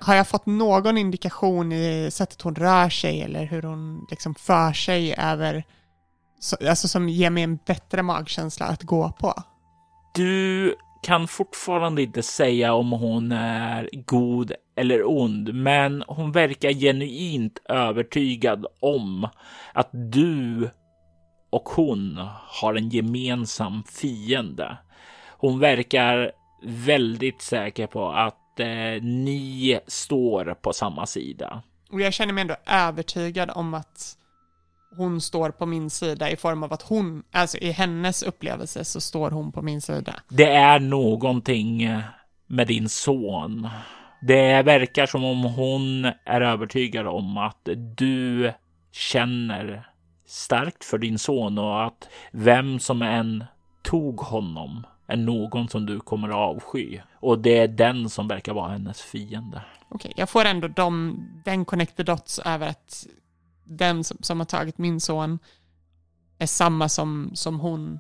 har 0.01 0.15
jag 0.15 0.29
fått 0.29 0.47
någon 0.47 0.99
indikation 0.99 1.73
i 1.73 2.11
sättet 2.13 2.43
hon 2.43 2.55
rör 2.55 2.89
sig 2.89 3.23
eller 3.23 3.45
hur 3.45 3.63
hon 3.63 4.07
liksom 4.11 4.35
för 4.35 4.73
sig 4.73 5.15
över, 5.19 5.65
så, 6.41 6.57
alltså 6.69 6.89
som 6.89 7.09
ger 7.09 7.31
mig 7.31 7.43
en 7.43 7.59
bättre 7.67 8.03
magkänsla 8.03 8.67
att 8.67 8.83
gå 8.83 9.13
på? 9.13 9.35
Du 10.15 10.75
kan 11.03 11.29
fortfarande 11.29 12.03
inte 12.03 12.23
säga 12.23 12.75
om 12.75 12.93
hon 12.93 13.33
är 13.33 13.89
god 13.93 14.53
eller 14.77 15.09
ond, 15.09 15.55
men 15.55 16.05
hon 16.07 16.33
verkar 16.33 16.71
genuint 16.71 17.59
övertygad 17.69 18.67
om 18.81 19.29
att 19.73 19.89
du 19.93 20.71
och 21.51 21.69
hon 21.69 22.21
har 22.61 22.75
en 22.75 22.89
gemensam 22.89 23.83
fiende. 23.85 24.79
Hon 25.47 25.59
verkar 25.59 26.33
väldigt 26.63 27.43
säker 27.43 27.87
på 27.87 28.09
att 28.09 28.61
eh, 28.61 29.03
ni 29.03 29.81
står 29.87 30.55
på 30.55 30.73
samma 30.73 31.07
sida. 31.07 31.63
Och 31.91 32.01
jag 32.01 32.13
känner 32.13 32.33
mig 32.33 32.43
ändå 32.43 32.57
övertygad 32.67 33.51
om 33.55 33.75
att 33.75 34.17
hon 34.97 35.21
står 35.21 35.51
på 35.51 35.67
min 35.67 35.91
sida 35.91 36.31
i 36.31 36.37
form 36.37 36.63
av 36.63 36.73
att 36.73 36.83
hon, 36.83 37.23
alltså 37.33 37.59
i 37.59 37.71
hennes 37.71 38.23
upplevelse 38.23 38.85
så 38.85 39.01
står 39.01 39.31
hon 39.31 39.53
på 39.53 39.63
min 39.63 39.81
sida. 39.81 40.15
Det 40.29 40.51
är 40.51 40.79
någonting 40.79 42.03
med 42.47 42.67
din 42.67 42.89
son. 42.89 43.69
Det 44.23 44.63
verkar 44.63 45.07
som 45.07 45.25
om 45.25 45.45
hon 45.45 46.05
är 46.25 46.41
övertygad 46.41 47.07
om 47.07 47.39
att 47.39 47.69
du 47.97 48.53
känner 48.93 49.89
starkt 50.27 50.85
för 50.85 50.99
din 50.99 51.19
son 51.19 51.59
och 51.59 51.85
att 51.85 52.09
vem 52.31 52.79
som 52.79 53.03
än 53.03 53.45
tog 53.83 54.21
honom 54.21 54.87
är 55.07 55.17
någon 55.17 55.69
som 55.69 55.87
du 55.87 56.01
kommer 56.01 56.29
att 56.29 56.35
avsky. 56.35 57.01
Och 57.15 57.39
det 57.39 57.59
är 57.59 57.69
den 57.69 58.11
som 58.11 58.29
verkar 58.29 58.55
vara 58.55 58.73
hennes 58.73 59.03
fiende. 59.03 59.63
Okej, 59.89 60.13
jag 60.17 60.31
får 60.31 60.45
ändå 60.45 60.69
de, 60.69 61.19
den 61.45 61.65
connected 61.65 62.07
dots 62.07 62.39
över 62.39 62.69
att 62.69 63.07
den 63.65 64.05
som, 64.05 64.19
som, 64.21 64.41
har 64.41 64.45
tagit 64.45 64.79
min 64.79 65.01
son 65.01 65.39
är 66.39 66.47
samma 66.47 66.89
som, 66.89 67.31
som 67.35 67.61
hon 67.61 67.99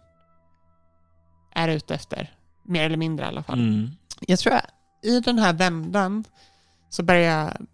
är 1.52 1.68
ute 1.68 1.94
efter. 1.94 2.32
Mer 2.62 2.84
eller 2.84 2.96
mindre 2.96 3.24
i 3.24 3.28
alla 3.28 3.42
fall. 3.42 3.58
Mm. 3.58 3.90
Jag 4.20 4.38
tror 4.38 4.52
att 4.52 4.70
i 5.02 5.20
den 5.20 5.38
här 5.38 5.52
vändan 5.52 6.24
så 6.88 7.02
börjar 7.02 7.38
jag 7.38 7.66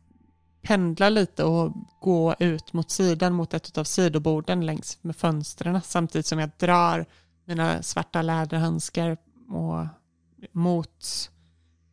pendla 0.63 1.09
lite 1.09 1.45
och 1.45 1.73
gå 2.01 2.35
ut 2.39 2.73
mot 2.73 2.91
sidan 2.91 3.33
mot 3.33 3.55
ett 3.55 3.79
av 3.79 3.85
sidoborden 3.85 4.67
längs 4.67 4.99
med 5.03 5.17
fönstren 5.17 5.81
samtidigt 5.85 6.27
som 6.27 6.39
jag 6.39 6.51
drar 6.59 7.07
mina 7.45 7.83
svarta 7.83 8.23
läderhandskar 8.23 9.17
och 9.49 9.87
mot 10.53 11.31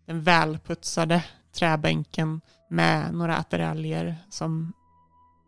den 0.06 0.22
välputsade 0.22 1.24
träbänken 1.54 2.42
med 2.70 3.14
några 3.14 3.38
attiraljer 3.38 4.16
som 4.30 4.74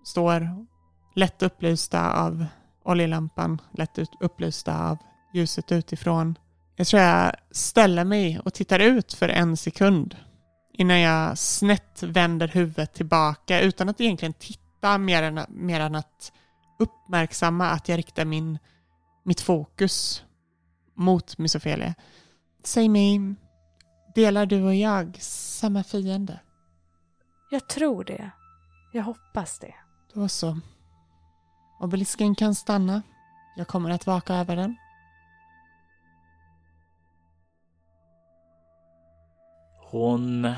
står 0.03 0.65
lätt 1.15 1.43
upplysta 1.43 2.13
av 2.13 2.45
oljelampan, 2.83 3.61
lätt 3.73 3.97
upplysta 4.19 4.89
av 4.89 4.97
ljuset 5.33 5.71
utifrån. 5.71 6.37
Jag 6.75 6.87
tror 6.87 7.01
jag 7.01 7.35
ställer 7.51 8.03
mig 8.03 8.39
och 8.39 8.53
tittar 8.53 8.79
ut 8.79 9.13
för 9.13 9.29
en 9.29 9.57
sekund 9.57 10.15
innan 10.73 10.99
jag 10.99 11.37
snett 11.37 12.03
vänder 12.03 12.47
huvudet 12.47 12.93
tillbaka 12.93 13.61
utan 13.61 13.89
att 13.89 14.01
egentligen 14.01 14.33
titta 14.33 14.97
mer 14.97 15.23
än, 15.23 15.39
mer 15.49 15.79
än 15.79 15.95
att 15.95 16.31
uppmärksamma 16.79 17.69
att 17.69 17.89
jag 17.89 17.97
riktar 17.97 18.25
min, 18.25 18.59
mitt 19.23 19.41
fokus 19.41 20.23
mot 20.93 21.37
Miss 21.37 21.55
Ophelia. 21.55 21.95
Säg 22.63 22.89
mig, 22.89 23.35
Delar 24.15 24.45
du 24.45 24.63
och 24.63 24.75
jag 24.75 25.17
samma 25.21 25.83
fiende? 25.83 26.39
Jag 27.51 27.67
tror 27.67 28.03
det. 28.03 28.31
Jag 28.93 29.03
hoppas 29.03 29.59
det. 29.59 29.75
Då 30.13 30.27
så. 30.27 30.59
Obelisken 31.79 32.35
kan 32.35 32.55
stanna. 32.55 33.01
Jag 33.57 33.67
kommer 33.67 33.89
att 33.89 34.07
vaka 34.07 34.35
över 34.35 34.55
den. 34.55 34.75
Hon 39.91 40.53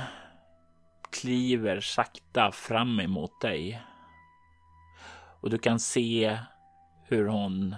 kliver 1.12 1.80
sakta 1.80 2.52
fram 2.52 3.00
emot 3.00 3.42
dig. 3.42 3.84
Och 5.42 5.50
du 5.50 5.58
kan 5.58 5.80
se 5.80 6.40
hur 7.04 7.28
hon 7.28 7.76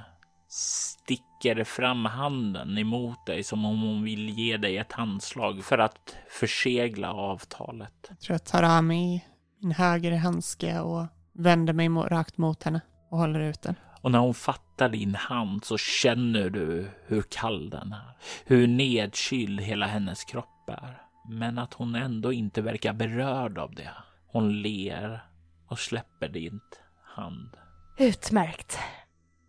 sticker 0.55 1.63
fram 1.63 2.05
handen 2.05 2.77
emot 2.77 3.25
dig 3.25 3.43
som 3.43 3.65
om 3.65 3.81
hon 3.81 4.03
vill 4.03 4.29
ge 4.29 4.57
dig 4.57 4.77
ett 4.77 4.91
handslag 4.91 5.63
för 5.63 5.77
att 5.77 6.15
försegla 6.29 7.13
avtalet. 7.13 7.93
Jag 8.09 8.19
tror 8.19 8.33
jag 8.33 8.43
tar 8.43 8.63
av 8.63 8.83
mig 8.83 9.27
min 9.61 9.71
höger 9.71 10.17
handske 10.17 10.79
och 10.79 11.05
vänder 11.33 11.73
mig 11.73 11.89
rakt 11.89 12.37
mot 12.37 12.63
henne 12.63 12.81
och 13.11 13.17
håller 13.17 13.39
ut 13.39 13.61
den. 13.61 13.75
Och 14.01 14.11
när 14.11 14.19
hon 14.19 14.33
fattar 14.33 14.89
din 14.89 15.15
hand 15.15 15.65
så 15.65 15.77
känner 15.77 16.49
du 16.49 16.89
hur 17.05 17.21
kall 17.21 17.69
den 17.69 17.93
är, 17.93 18.17
hur 18.45 18.67
nedkyld 18.67 19.61
hela 19.61 19.85
hennes 19.85 20.23
kropp 20.23 20.69
är. 20.69 21.01
Men 21.29 21.59
att 21.59 21.73
hon 21.73 21.95
ändå 21.95 22.33
inte 22.33 22.61
verkar 22.61 22.93
berörd 22.93 23.57
av 23.57 23.75
det. 23.75 23.91
Hon 24.27 24.61
ler 24.61 25.25
och 25.67 25.79
släpper 25.79 26.27
din 26.29 26.59
hand. 27.03 27.57
Utmärkt. 27.97 28.79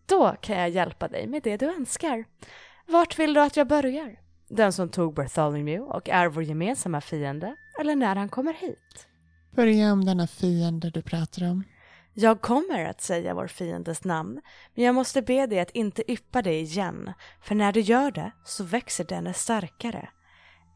Då 0.06 0.36
kan 0.40 0.58
jag 0.58 0.70
hjälpa 0.70 1.08
dig 1.08 1.26
med 1.26 1.42
det 1.42 1.56
du 1.56 1.66
önskar. 1.66 2.24
Vart 2.86 3.18
vill 3.18 3.34
du 3.34 3.40
att 3.40 3.56
jag 3.56 3.68
börjar? 3.68 4.16
Den 4.48 4.72
som 4.72 4.88
tog 4.88 5.14
Bartholomew 5.14 5.80
och 5.96 6.08
är 6.08 6.28
vår 6.28 6.42
gemensamma 6.42 7.00
fiende, 7.00 7.56
eller 7.80 7.96
när 7.96 8.16
han 8.16 8.28
kommer 8.28 8.52
hit? 8.52 9.06
Börja 9.56 9.92
om 9.92 10.04
denna 10.04 10.26
fiende 10.26 10.90
du 10.90 11.02
pratar 11.02 11.50
om. 11.50 11.64
Jag 12.14 12.40
kommer 12.40 12.84
att 12.84 13.00
säga 13.00 13.34
vår 13.34 13.46
fiendes 13.46 14.04
namn, 14.04 14.40
men 14.74 14.84
jag 14.84 14.94
måste 14.94 15.22
be 15.22 15.46
dig 15.46 15.60
att 15.60 15.70
inte 15.70 16.12
yppa 16.12 16.42
det 16.42 16.60
igen, 16.60 17.12
för 17.42 17.54
när 17.54 17.72
du 17.72 17.80
gör 17.80 18.10
det 18.10 18.32
så 18.44 18.64
växer 18.64 19.04
denne 19.04 19.34
starkare. 19.34 20.08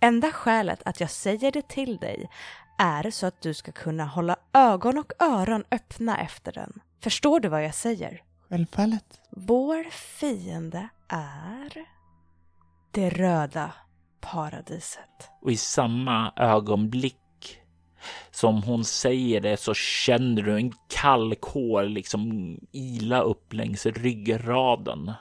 Enda 0.00 0.32
skälet 0.32 0.82
att 0.84 1.00
jag 1.00 1.10
säger 1.10 1.52
det 1.52 1.68
till 1.68 1.96
dig 1.96 2.28
är 2.78 3.10
så 3.10 3.26
att 3.26 3.42
du 3.42 3.54
ska 3.54 3.72
kunna 3.72 4.04
hålla 4.04 4.36
ögon 4.52 4.98
och 4.98 5.12
öron 5.18 5.64
öppna 5.70 6.20
efter 6.20 6.52
den. 6.52 6.80
Förstår 7.02 7.40
du 7.40 7.48
vad 7.48 7.64
jag 7.64 7.74
säger? 7.74 8.22
Självfallet. 8.48 9.19
Vår 9.32 9.90
fiende 9.90 10.88
är 11.08 11.86
det 12.90 13.10
röda 13.10 13.72
paradiset. 14.20 15.30
Och 15.42 15.50
i 15.50 15.56
samma 15.56 16.32
ögonblick 16.36 17.16
som 18.30 18.62
hon 18.62 18.84
säger 18.84 19.40
det 19.40 19.56
så 19.56 19.74
känner 19.74 20.42
du 20.42 20.56
en 20.56 20.72
kall 20.88 21.34
kår 21.34 21.82
liksom 21.82 22.56
ila 22.72 23.20
upp 23.20 23.52
längs 23.52 23.86
ryggraden. 23.86 25.12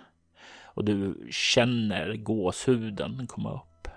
Och 0.63 0.85
du 0.85 1.27
känner 1.31 2.15
gåshuden 2.15 3.27
komma 3.27 3.53
upp 3.53 3.87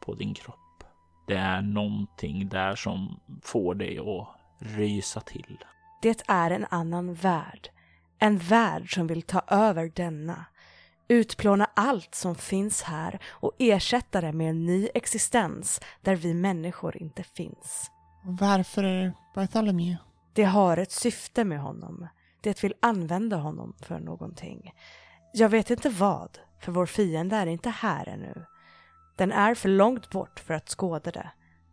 på 0.00 0.14
din 0.14 0.34
kropp. 0.34 0.84
Det 1.26 1.36
är 1.36 1.62
någonting 1.62 2.48
där 2.48 2.74
som 2.74 3.20
får 3.42 3.74
dig 3.74 3.98
att 3.98 4.28
rysa 4.58 5.20
till. 5.20 5.58
Det 6.02 6.22
är 6.28 6.50
en 6.50 6.66
annan 6.70 7.14
värld. 7.14 7.68
En 8.18 8.38
värld 8.38 8.94
som 8.94 9.06
vill 9.06 9.22
ta 9.22 9.42
över 9.46 9.92
denna. 9.94 10.44
Utplåna 11.08 11.70
allt 11.74 12.14
som 12.14 12.34
finns 12.34 12.82
här 12.82 13.18
och 13.28 13.52
ersätta 13.58 14.20
det 14.20 14.32
med 14.32 14.50
en 14.50 14.66
ny 14.66 14.88
existens 14.94 15.80
där 16.02 16.16
vi 16.16 16.34
människor 16.34 16.96
inte 16.96 17.22
finns. 17.22 17.90
Varför 18.24 19.12
Bartholomew? 19.34 19.96
Det 20.32 20.44
har 20.44 20.76
ett 20.76 20.92
syfte 20.92 21.44
med 21.44 21.60
honom. 21.60 22.08
Det 22.40 22.64
vill 22.64 22.74
använda 22.82 23.36
honom 23.36 23.74
för 23.80 24.00
någonting. 24.00 24.72
Jag 25.32 25.48
vet 25.48 25.70
inte 25.70 25.88
vad, 25.88 26.38
för 26.60 26.72
vår 26.72 26.86
fiende 26.86 27.36
är 27.36 27.46
inte 27.46 27.70
här 27.70 28.08
ännu. 28.08 28.44
Den 29.16 29.32
är 29.32 29.54
för 29.54 29.68
långt 29.68 30.10
bort 30.10 30.40
för 30.40 30.54
att 30.54 30.68
skåda 30.68 31.10
det. 31.10 31.30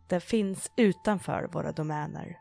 Den 0.08 0.20
finns 0.20 0.70
utanför 0.76 1.48
våra 1.52 1.72
domäner. 1.72 2.36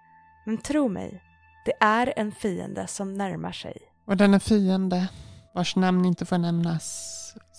Men 0.45 0.57
tro 0.57 0.89
mig, 0.89 1.23
det 1.65 1.73
är 1.79 2.13
en 2.15 2.31
fiende 2.31 2.87
som 2.87 3.13
närmar 3.13 3.51
sig. 3.51 3.90
Och 4.11 4.17
denna 4.17 4.39
fiende, 4.39 5.07
vars 5.53 5.75
namn 5.75 6.05
inte 6.05 6.25
får 6.25 6.37
nämnas. 6.37 7.07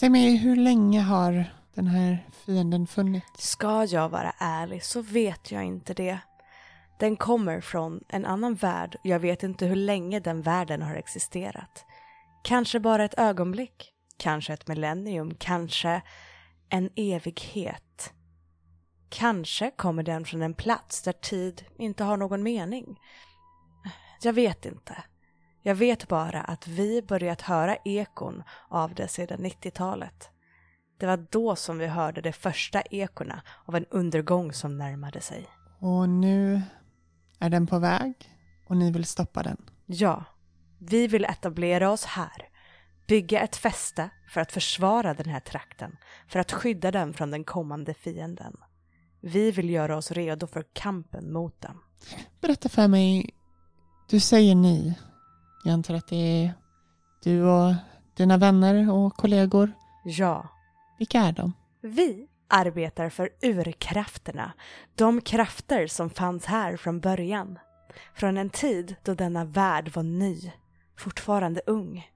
Säg 0.00 0.10
mig, 0.10 0.36
hur 0.36 0.56
länge 0.56 1.00
har 1.00 1.44
den 1.74 1.86
här 1.86 2.28
fienden 2.46 2.86
funnits? 2.86 3.26
Ska 3.50 3.84
jag 3.84 4.08
vara 4.08 4.32
ärlig 4.38 4.84
så 4.84 5.02
vet 5.02 5.50
jag 5.50 5.64
inte 5.64 5.94
det. 5.94 6.18
Den 6.98 7.16
kommer 7.16 7.60
från 7.60 8.00
en 8.08 8.26
annan 8.26 8.54
värld 8.54 8.96
jag 9.02 9.18
vet 9.18 9.42
inte 9.42 9.66
hur 9.66 9.76
länge 9.76 10.20
den 10.20 10.42
världen 10.42 10.82
har 10.82 10.94
existerat. 10.94 11.84
Kanske 12.44 12.80
bara 12.80 13.04
ett 13.04 13.18
ögonblick, 13.18 13.92
kanske 14.16 14.52
ett 14.52 14.68
millennium, 14.68 15.34
kanske 15.34 16.02
en 16.68 16.90
evighet. 16.96 18.12
Kanske 19.08 19.70
kommer 19.70 20.02
den 20.02 20.24
från 20.24 20.42
en 20.42 20.54
plats 20.54 21.02
där 21.02 21.12
tid 21.12 21.64
inte 21.78 22.04
har 22.04 22.16
någon 22.16 22.42
mening. 22.42 22.98
Jag 24.22 24.32
vet 24.32 24.66
inte. 24.66 25.04
Jag 25.62 25.74
vet 25.74 26.08
bara 26.08 26.40
att 26.40 26.68
vi 26.68 27.02
börjat 27.02 27.40
höra 27.40 27.76
ekon 27.84 28.42
av 28.68 28.94
det 28.94 29.08
sedan 29.08 29.40
90-talet. 29.40 30.30
Det 30.98 31.06
var 31.06 31.26
då 31.30 31.56
som 31.56 31.78
vi 31.78 31.86
hörde 31.86 32.20
de 32.20 32.32
första 32.32 32.82
ekorna 32.82 33.42
av 33.64 33.76
en 33.76 33.86
undergång 33.90 34.52
som 34.52 34.78
närmade 34.78 35.20
sig. 35.20 35.46
Och 35.78 36.08
nu 36.08 36.62
är 37.38 37.50
den 37.50 37.66
på 37.66 37.78
väg 37.78 38.14
och 38.66 38.76
ni 38.76 38.90
vill 38.90 39.04
stoppa 39.04 39.42
den? 39.42 39.56
Ja, 39.86 40.24
vi 40.78 41.06
vill 41.06 41.24
etablera 41.24 41.90
oss 41.90 42.04
här. 42.04 42.48
Bygga 43.08 43.40
ett 43.40 43.56
fäste 43.56 44.10
för 44.28 44.40
att 44.40 44.52
försvara 44.52 45.14
den 45.14 45.28
här 45.28 45.40
trakten, 45.40 45.96
för 46.28 46.38
att 46.38 46.52
skydda 46.52 46.90
den 46.90 47.12
från 47.12 47.30
den 47.30 47.44
kommande 47.44 47.94
fienden. 47.94 48.56
Vi 49.20 49.50
vill 49.50 49.70
göra 49.70 49.96
oss 49.96 50.10
redo 50.10 50.46
för 50.46 50.64
kampen 50.72 51.32
mot 51.32 51.60
den. 51.60 51.78
Berätta 52.40 52.68
för 52.68 52.88
mig, 52.88 53.30
du 54.10 54.20
säger 54.20 54.54
ni. 54.54 54.98
Jag 55.62 55.72
antar 55.72 55.94
att 55.94 56.08
det 56.08 56.16
är 56.16 56.54
du 57.24 57.44
och 57.44 57.74
dina 58.14 58.36
vänner 58.36 58.92
och 58.92 59.14
kollegor? 59.14 59.72
Ja. 60.04 60.48
Vilka 60.98 61.20
är 61.20 61.32
de? 61.32 61.52
Vi 61.80 62.28
arbetar 62.48 63.08
för 63.08 63.30
urkrafterna, 63.42 64.52
de 64.94 65.20
krafter 65.20 65.86
som 65.86 66.10
fanns 66.10 66.44
här 66.44 66.76
från 66.76 67.00
början. 67.00 67.58
Från 68.14 68.36
en 68.36 68.50
tid 68.50 68.96
då 69.02 69.14
denna 69.14 69.44
värld 69.44 69.90
var 69.94 70.02
ny, 70.02 70.52
fortfarande 70.98 71.60
ung. 71.66 72.08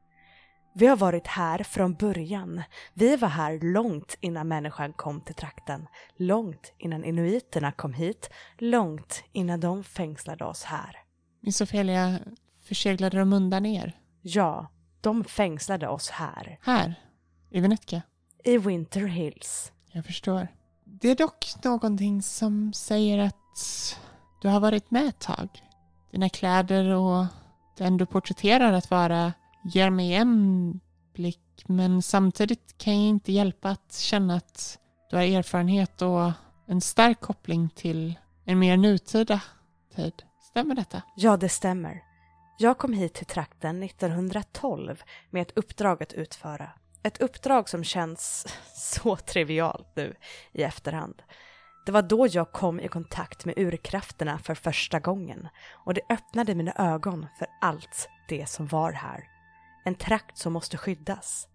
Vi 0.75 0.87
har 0.87 0.97
varit 0.97 1.27
här 1.27 1.63
från 1.63 1.95
början. 1.95 2.63
Vi 2.95 3.17
var 3.17 3.29
här 3.29 3.73
långt 3.73 4.17
innan 4.21 4.49
människan 4.49 4.93
kom 4.93 5.21
till 5.21 5.35
trakten. 5.35 5.87
Långt 6.17 6.75
innan 6.79 7.05
inuiterna 7.05 7.73
kom 7.73 7.93
hit. 7.93 8.31
Långt 8.59 9.25
innan 9.33 9.61
de 9.61 9.85
fängslade 9.85 10.45
oss 10.45 10.65
här. 10.65 10.97
Miss 11.41 11.61
Ophelia, 11.61 12.19
förseglade 12.67 13.19
de 13.19 13.33
undan 13.33 13.67
er? 13.67 13.97
Ja, 14.23 14.71
de 15.01 15.25
fängslade 15.25 15.89
oss 15.89 16.11
här. 16.11 16.59
Här? 16.63 16.95
I 17.51 17.61
Venetka? 17.61 18.03
I 18.45 18.59
Winter 18.59 19.07
Hills. 19.07 19.73
Jag 19.93 20.05
förstår. 20.05 20.49
Det 20.85 21.09
är 21.09 21.17
dock 21.17 21.65
någonting 21.65 22.23
som 22.23 22.73
säger 22.73 23.19
att 23.19 23.99
du 24.43 24.49
har 24.49 24.61
varit 24.61 24.91
med 24.91 25.07
ett 25.07 25.19
tag. 25.19 25.49
Dina 26.11 26.29
kläder 26.29 26.91
och 26.91 27.27
den 27.79 27.97
du 27.97 28.07
porträtterar 28.07 28.73
att 28.73 28.91
vara 28.91 29.33
ger 29.65 29.91
mig 29.91 30.15
en 30.15 30.81
blick 31.15 31.65
men 31.67 32.03
samtidigt 32.03 32.79
kan 32.79 32.95
jag 32.95 33.09
inte 33.09 33.33
hjälpa 33.33 33.71
att 33.71 33.95
känna 33.95 34.37
att 34.37 34.79
du 35.11 35.17
har 35.17 35.23
erfarenhet 35.23 36.03
och 36.03 36.33
en 36.67 36.81
stark 36.81 37.21
koppling 37.21 37.69
till 37.69 38.19
en 38.45 38.59
mer 38.59 38.77
nutida 38.77 39.41
tid. 39.95 40.23
Stämmer 40.51 40.75
detta? 40.75 41.03
Ja, 41.17 41.37
det 41.37 41.49
stämmer. 41.49 42.06
Jag 42.59 42.79
kom 42.79 42.93
hit 42.93 43.15
till 43.15 43.27
trakten 43.27 43.83
1912 43.83 45.03
med 45.31 45.43
ett 45.43 45.59
uppdrag 45.59 46.03
att 46.03 46.13
utföra. 46.13 46.71
Ett 47.03 47.21
uppdrag 47.21 47.69
som 47.69 47.85
känns 47.85 48.47
så 48.75 49.17
trivialt 49.17 49.93
nu 49.97 50.17
i 50.53 50.63
efterhand. 50.63 51.23
Det 51.87 51.93
var 51.93 52.03
då 52.03 52.27
jag 52.31 52.53
kom 52.53 52.81
i 52.81 52.89
kontakt 52.89 53.45
med 53.45 53.59
urkrafterna 53.59 54.39
för 54.39 54.55
första 54.55 55.01
gången 55.01 55.49
och 55.85 55.95
det 55.95 56.01
öppnade 56.11 56.55
mina 56.55 56.73
ögon 56.73 57.27
för 57.39 57.47
allt 57.61 58.09
det 58.29 58.47
som 58.47 58.67
var 58.67 58.93
här. 58.93 59.25
En 59.85 59.95
trakt 59.95 60.39
som 60.39 60.53
måste 60.53 60.77
skyddas. 60.77 61.49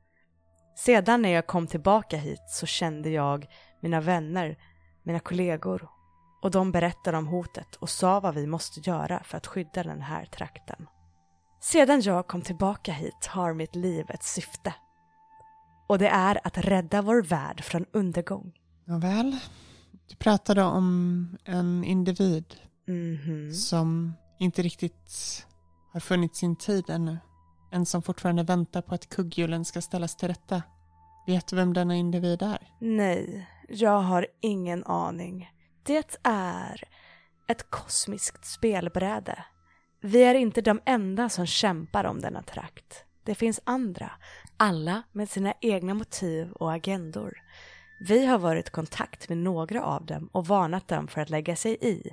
Sedan 0.78 1.22
när 1.22 1.30
jag 1.30 1.48
kom 1.48 1.68
tillbaka 1.68 2.18
hit 2.18 2.50
så 2.50 2.66
kände 2.66 3.10
jag 3.10 3.48
mina 3.80 4.02
vänner, 4.02 4.58
mina 5.04 5.20
kollegor 5.20 5.90
och 6.42 6.52
de 6.52 6.72
berättade 6.72 7.18
om 7.18 7.28
hotet 7.28 7.76
och 7.76 7.90
sa 7.90 8.20
vad 8.20 8.36
vi 8.36 8.48
måste 8.48 8.80
göra 8.80 9.24
för 9.24 9.38
att 9.38 9.48
skydda 9.48 9.84
den 9.84 10.02
här 10.02 10.26
trakten. 10.26 10.88
Sedan 11.60 12.02
jag 12.02 12.28
kom 12.28 12.42
tillbaka 12.42 12.92
hit 12.94 13.26
har 13.30 13.54
mitt 13.54 13.76
liv 13.76 14.06
ett 14.10 14.24
syfte 14.24 14.74
och 15.88 15.98
det 16.00 16.08
är 16.08 16.40
att 16.48 16.58
rädda 16.58 17.02
vår 17.02 17.22
värld 17.24 17.64
från 17.64 17.86
undergång. 17.94 18.52
Nåväl, 18.86 19.38
Du 20.10 20.16
pratade 20.16 20.64
om 20.64 21.38
en 21.46 21.84
individ 21.84 22.46
Mhm. 22.88 23.54
som 23.54 24.14
inte 24.40 24.62
riktigt 24.62 25.46
har 25.94 26.00
funnit 26.00 26.36
sin 26.36 26.56
tid 26.56 26.90
ännu. 26.90 27.18
En 27.72 27.86
som 27.86 28.02
fortfarande 28.02 28.44
väntar 28.44 28.82
på 28.82 28.96
att 28.96 29.10
kugghjulen 29.10 29.66
ska 29.66 29.82
ställas 29.82 30.16
till 30.16 30.28
rätta. 30.28 30.64
Vet 31.28 31.48
du 31.48 31.56
vem 31.56 31.74
denna 31.74 31.96
individ 31.96 32.42
är? 32.42 32.68
Nej, 32.80 33.48
jag 33.70 34.00
har 34.02 34.28
ingen 34.42 34.84
aning. 34.84 35.50
Det 35.84 36.18
är 36.24 36.84
ett 37.48 37.70
kosmiskt 37.70 38.46
spelbräde. 38.46 39.46
Vi 40.02 40.24
är 40.24 40.36
inte 40.36 40.62
de 40.62 40.82
enda 40.86 41.30
som 41.30 41.46
kämpar 41.46 42.04
om 42.04 42.22
denna 42.22 42.42
trakt. 42.42 43.06
Det 43.24 43.36
finns 43.36 43.60
andra, 43.64 44.12
alla 44.58 45.04
med 45.12 45.30
sina 45.30 45.54
egna 45.62 45.94
motiv 45.94 46.52
och 46.52 46.74
agendor. 46.74 47.34
Vi 48.00 48.26
har 48.26 48.40
varit 48.40 48.68
i 48.68 48.72
kontakt 48.72 49.30
med 49.30 49.38
några 49.38 49.84
av 49.84 50.06
dem 50.06 50.30
och 50.32 50.48
varnat 50.48 50.88
dem 50.88 51.08
för 51.08 51.22
att 51.22 51.30
lägga 51.30 51.56
sig 51.56 51.78
i 51.82 52.10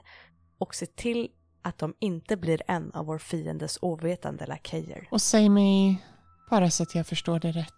och 0.59 0.75
se 0.75 0.87
till 0.87 1.29
att 1.63 1.79
de 1.79 1.95
inte 1.99 2.37
blir 2.37 2.63
en 2.67 2.93
av 2.93 3.07
vår 3.07 3.19
fiendes 3.19 3.79
ovetande 3.83 4.47
lakejer. 4.47 5.09
Och 5.11 5.23
säg 5.23 5.49
mig, 5.49 6.07
bara 6.51 6.71
så 6.71 6.83
att 6.83 6.95
jag 6.95 7.07
förstår 7.07 7.41
det 7.41 7.53
rätt. 7.53 7.75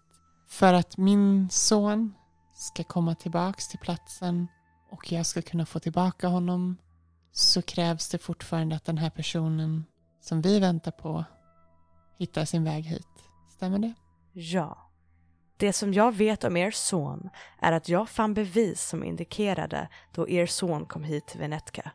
För 0.49 0.73
att 0.73 0.97
min 0.97 1.49
son 1.49 2.13
ska 2.53 2.83
komma 2.83 3.15
tillbaks 3.15 3.67
till 3.67 3.79
platsen 3.79 4.47
och 4.91 5.11
jag 5.11 5.25
ska 5.25 5.41
kunna 5.41 5.65
få 5.65 5.79
tillbaka 5.79 6.27
honom 6.27 6.77
så 7.31 7.61
krävs 7.61 8.09
det 8.09 8.17
fortfarande 8.17 8.75
att 8.75 8.85
den 8.85 8.97
här 8.97 9.09
personen 9.09 9.85
som 10.21 10.41
vi 10.41 10.59
väntar 10.59 10.91
på 10.91 11.25
hittar 12.17 12.45
sin 12.45 12.63
väg 12.63 12.83
hit. 12.83 13.07
Stämmer 13.49 13.79
det? 13.79 13.93
Ja. 14.33 14.77
Det 15.57 15.73
som 15.73 15.93
jag 15.93 16.15
vet 16.15 16.43
om 16.43 16.57
er 16.57 16.71
son 16.71 17.29
är 17.59 17.71
att 17.71 17.89
jag 17.89 18.09
fann 18.09 18.33
bevis 18.33 18.81
som 18.81 19.03
indikerade 19.03 19.89
då 20.13 20.29
er 20.29 20.45
son 20.45 20.85
kom 20.85 21.03
hit 21.03 21.27
till 21.27 21.39
Venetka. 21.39 21.91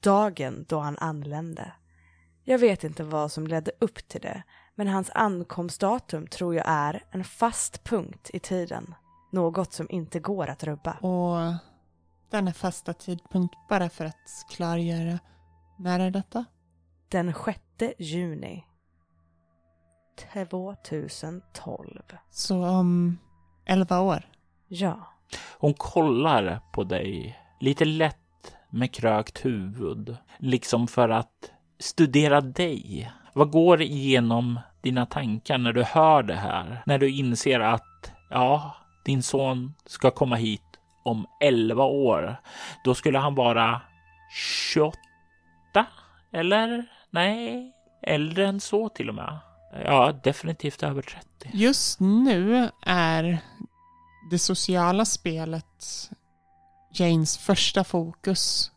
Dagen 0.00 0.64
då 0.68 0.78
han 0.78 0.98
anlände. 0.98 1.72
Jag 2.44 2.58
vet 2.58 2.84
inte 2.84 3.04
vad 3.04 3.32
som 3.32 3.46
ledde 3.46 3.72
upp 3.80 4.08
till 4.08 4.20
det, 4.20 4.42
men 4.74 4.88
hans 4.88 5.10
ankomstdatum 5.14 6.26
tror 6.26 6.54
jag 6.54 6.64
är 6.68 7.04
en 7.10 7.24
fast 7.24 7.84
punkt 7.84 8.30
i 8.32 8.38
tiden. 8.38 8.94
Något 9.32 9.72
som 9.72 9.86
inte 9.90 10.20
går 10.20 10.46
att 10.46 10.64
rubba. 10.64 10.92
Och 10.92 11.54
denna 12.30 12.52
fasta 12.52 12.92
tidpunkt, 12.92 13.54
bara 13.68 13.88
för 13.88 14.04
att 14.04 14.46
klargöra, 14.50 15.18
när 15.78 16.00
är 16.00 16.10
detta? 16.10 16.44
Den 17.08 17.34
6 17.44 17.60
juni 17.98 18.64
2012. 20.34 22.02
Så 22.30 22.66
om 22.66 23.18
elva 23.66 24.00
år. 24.00 24.22
Ja. 24.68 25.12
Hon 25.58 25.74
kollar 25.74 26.60
på 26.72 26.84
dig 26.84 27.38
lite 27.60 27.84
lätt 27.84 28.16
med 28.70 28.94
krökt 28.94 29.44
huvud, 29.44 30.16
liksom 30.38 30.88
för 30.88 31.08
att 31.08 31.50
studera 31.78 32.40
dig. 32.40 33.12
Vad 33.32 33.50
går 33.50 33.82
igenom 33.82 34.60
dina 34.82 35.06
tankar 35.06 35.58
när 35.58 35.72
du 35.72 35.82
hör 35.82 36.22
det 36.22 36.34
här? 36.34 36.82
När 36.86 36.98
du 36.98 37.10
inser 37.10 37.60
att 37.60 38.12
ja, 38.30 38.76
din 39.04 39.22
son 39.22 39.74
ska 39.86 40.10
komma 40.10 40.36
hit 40.36 40.65
om 41.06 41.26
11 41.40 41.84
år. 41.84 42.40
Då 42.84 42.94
skulle 42.94 43.18
han 43.18 43.34
vara 43.34 43.80
28? 44.74 44.98
Eller? 46.32 46.86
Nej, 47.10 47.72
äldre 48.02 48.46
än 48.46 48.60
så 48.60 48.88
till 48.88 49.08
och 49.08 49.14
med. 49.14 49.38
Ja, 49.84 50.12
definitivt 50.24 50.82
över 50.82 51.02
30. 51.02 51.50
Just 51.52 52.00
nu 52.00 52.70
är 52.86 53.38
det 54.30 54.38
sociala 54.38 55.04
spelet 55.04 56.10
Janes 56.92 57.38
första 57.38 57.84
fokus. 57.84 58.70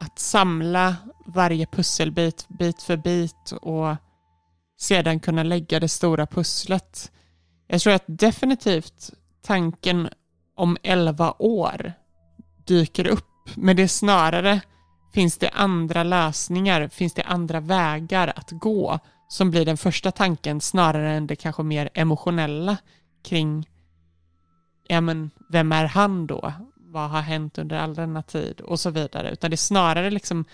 Att 0.00 0.18
samla 0.18 0.96
varje 1.26 1.66
pusselbit 1.66 2.48
bit 2.48 2.82
för 2.82 2.96
bit 2.96 3.52
och 3.62 3.96
sedan 4.78 5.20
kunna 5.20 5.42
lägga 5.42 5.80
det 5.80 5.88
stora 5.88 6.26
pusslet. 6.26 7.12
Jag 7.66 7.80
tror 7.80 7.92
att 7.92 8.04
definitivt 8.06 9.10
tanken 9.42 10.08
om 10.56 10.76
11 10.82 11.34
år 11.38 11.92
dyker 12.66 13.06
upp, 13.06 13.48
men 13.54 13.76
det 13.76 13.82
är 13.82 13.88
snarare 13.88 14.60
finns 15.14 15.38
det 15.38 15.48
andra 15.48 16.02
lösningar, 16.02 16.88
finns 16.88 17.14
det 17.14 17.22
andra 17.22 17.60
vägar 17.60 18.32
att 18.36 18.50
gå 18.50 18.98
som 19.28 19.50
blir 19.50 19.64
den 19.64 19.76
första 19.76 20.12
tanken 20.12 20.60
snarare 20.60 21.12
än 21.12 21.26
det 21.26 21.36
kanske 21.36 21.62
mer 21.62 21.90
emotionella 21.94 22.76
kring 23.24 23.68
ja 24.88 25.00
men 25.00 25.30
vem 25.48 25.72
är 25.72 25.84
han 25.84 26.26
då? 26.26 26.52
Vad 26.74 27.10
har 27.10 27.20
hänt 27.20 27.58
under 27.58 27.78
all 27.78 27.94
denna 27.94 28.22
tid? 28.22 28.60
Och 28.60 28.80
så 28.80 28.90
vidare. 28.90 29.30
Utan 29.30 29.50
det 29.50 29.54
är 29.54 29.56
snarare 29.56 30.10
liksom 30.10 30.44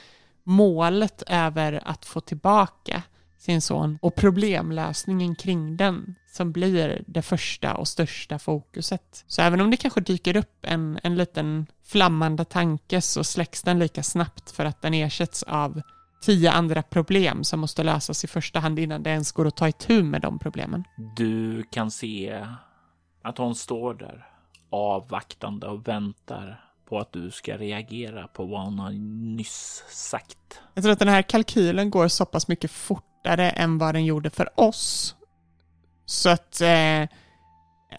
målet 0.43 1.23
över 1.27 1.83
att 1.85 2.05
få 2.05 2.21
tillbaka 2.21 3.03
sin 3.43 3.61
son 3.61 3.99
och 4.03 4.15
problemlösningen 4.15 5.35
kring 5.35 5.77
den 5.77 6.15
som 6.33 6.53
blir 6.53 7.05
det 7.07 7.23
första 7.23 7.75
och 7.75 7.89
största 7.89 8.39
fokuset. 8.39 9.25
Så 9.27 9.43
även 9.43 9.61
om 9.61 9.71
det 9.71 9.77
kanske 9.77 10.01
dyker 10.01 10.37
upp 10.37 10.59
en, 10.63 10.99
en 11.03 11.17
liten 11.17 11.67
flammande 11.85 12.45
tanke 12.45 13.01
så 13.01 13.25
släcks 13.25 13.63
den 13.63 13.79
lika 13.79 14.03
snabbt 14.03 14.51
för 14.51 14.65
att 14.65 14.83
den 14.83 14.95
ersätts 14.95 15.43
av 15.43 15.81
tio 16.23 16.51
andra 16.51 16.83
problem 16.83 17.45
som 17.45 17.61
måste 17.61 17.83
lösas 17.83 18.25
i 18.25 18.27
första 18.27 18.61
hand 18.61 18.79
innan 18.79 19.03
det 19.03 19.11
ens 19.11 19.33
går 19.33 19.47
att 19.47 19.57
ta 19.57 19.69
itu 19.69 20.03
med 20.03 20.21
de 20.21 20.39
problemen. 20.39 20.85
Du 21.17 21.63
kan 21.63 21.91
se 21.91 22.47
att 23.23 23.39
hon 23.39 23.55
står 23.55 23.95
där 23.95 24.27
avvaktande 24.71 25.67
och 25.67 25.89
väntar 25.89 26.65
på 26.89 26.99
att 26.99 27.13
du 27.13 27.31
ska 27.31 27.57
reagera 27.57 28.29
på 28.29 28.45
vad 28.45 28.65
hon 28.65 28.79
har 28.79 28.91
nyss 29.37 29.85
sagt. 29.89 30.61
Jag 30.75 30.85
tror 30.85 30.93
att 30.93 30.99
den 30.99 31.09
här 31.09 31.23
kalkylen 31.23 31.91
går 31.91 32.09
så 32.09 32.25
pass 32.25 32.49
mycket 32.49 32.71
fortare 33.23 33.51
än 33.51 33.79
vad 33.79 33.95
den 33.95 34.05
gjorde 34.05 34.31
för 34.31 34.61
oss. 34.61 35.17
Så 36.07 36.29
att 36.29 36.61
eh, 36.61 37.09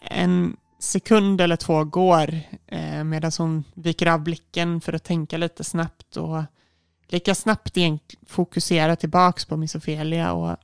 en 0.02 0.58
sekund 0.80 1.42
eller 1.42 1.56
två 1.56 1.84
går 1.84 2.40
eh, 2.68 3.04
medan 3.04 3.32
hon 3.38 3.64
viker 3.76 4.08
av 4.08 4.20
blicken 4.20 4.82
för 4.82 4.94
att 4.94 5.04
tänka 5.04 5.38
lite 5.38 5.64
snabbt 5.64 6.18
och 6.18 6.44
lika 7.08 7.36
snabbt 7.36 7.78
igen 7.78 8.00
fokusera 8.28 8.96
tillbaks 8.96 9.46
på 9.46 9.58
Miss 9.58 9.76
Ofelia 9.76 10.34
och 10.34 10.58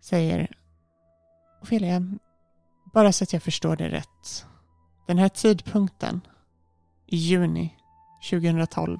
säger 0.00 0.48
Ofelia, 1.62 2.02
bara 2.94 3.12
så 3.12 3.24
att 3.24 3.32
jag 3.32 3.42
förstår 3.42 3.76
det 3.76 3.88
rätt. 3.88 4.46
Den 5.06 5.18
här 5.18 5.28
tidpunkten 5.28 6.20
i 7.06 7.16
juni 7.16 7.74
2012. 8.30 8.98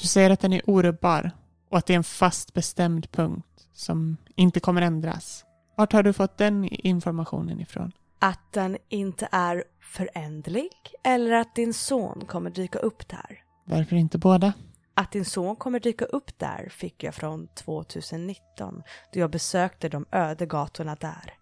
Du 0.00 0.06
säger 0.06 0.30
att 0.30 0.40
den 0.40 0.52
är 0.52 0.62
orubbar 0.66 1.30
och 1.70 1.78
att 1.78 1.86
det 1.86 1.92
är 1.92 1.96
en 1.96 2.04
fast 2.04 2.54
bestämd 2.54 3.10
punkt 3.10 3.68
som 3.72 4.16
inte 4.36 4.60
kommer 4.60 4.82
ändras. 4.82 5.44
Vart 5.76 5.92
har 5.92 6.02
du 6.02 6.12
fått 6.12 6.38
den 6.38 6.64
informationen 6.64 7.60
ifrån? 7.60 7.92
Att 8.18 8.52
den 8.52 8.76
inte 8.88 9.28
är 9.32 9.64
förändlig 9.80 10.70
eller 11.04 11.32
att 11.32 11.54
din 11.54 11.74
son 11.74 12.24
kommer 12.26 12.50
dyka 12.50 12.78
upp 12.78 13.08
där. 13.08 13.42
Varför 13.64 13.96
inte 13.96 14.18
båda? 14.18 14.52
Att 14.94 15.12
din 15.12 15.24
son 15.24 15.56
kommer 15.56 15.80
dyka 15.80 16.04
upp 16.04 16.38
där 16.38 16.68
fick 16.70 17.02
jag 17.02 17.14
från 17.14 17.46
2019 17.46 18.82
då 19.12 19.20
jag 19.20 19.30
besökte 19.30 19.88
de 19.88 20.06
öde 20.10 20.46
gatorna 20.46 20.94
där. 20.94 21.34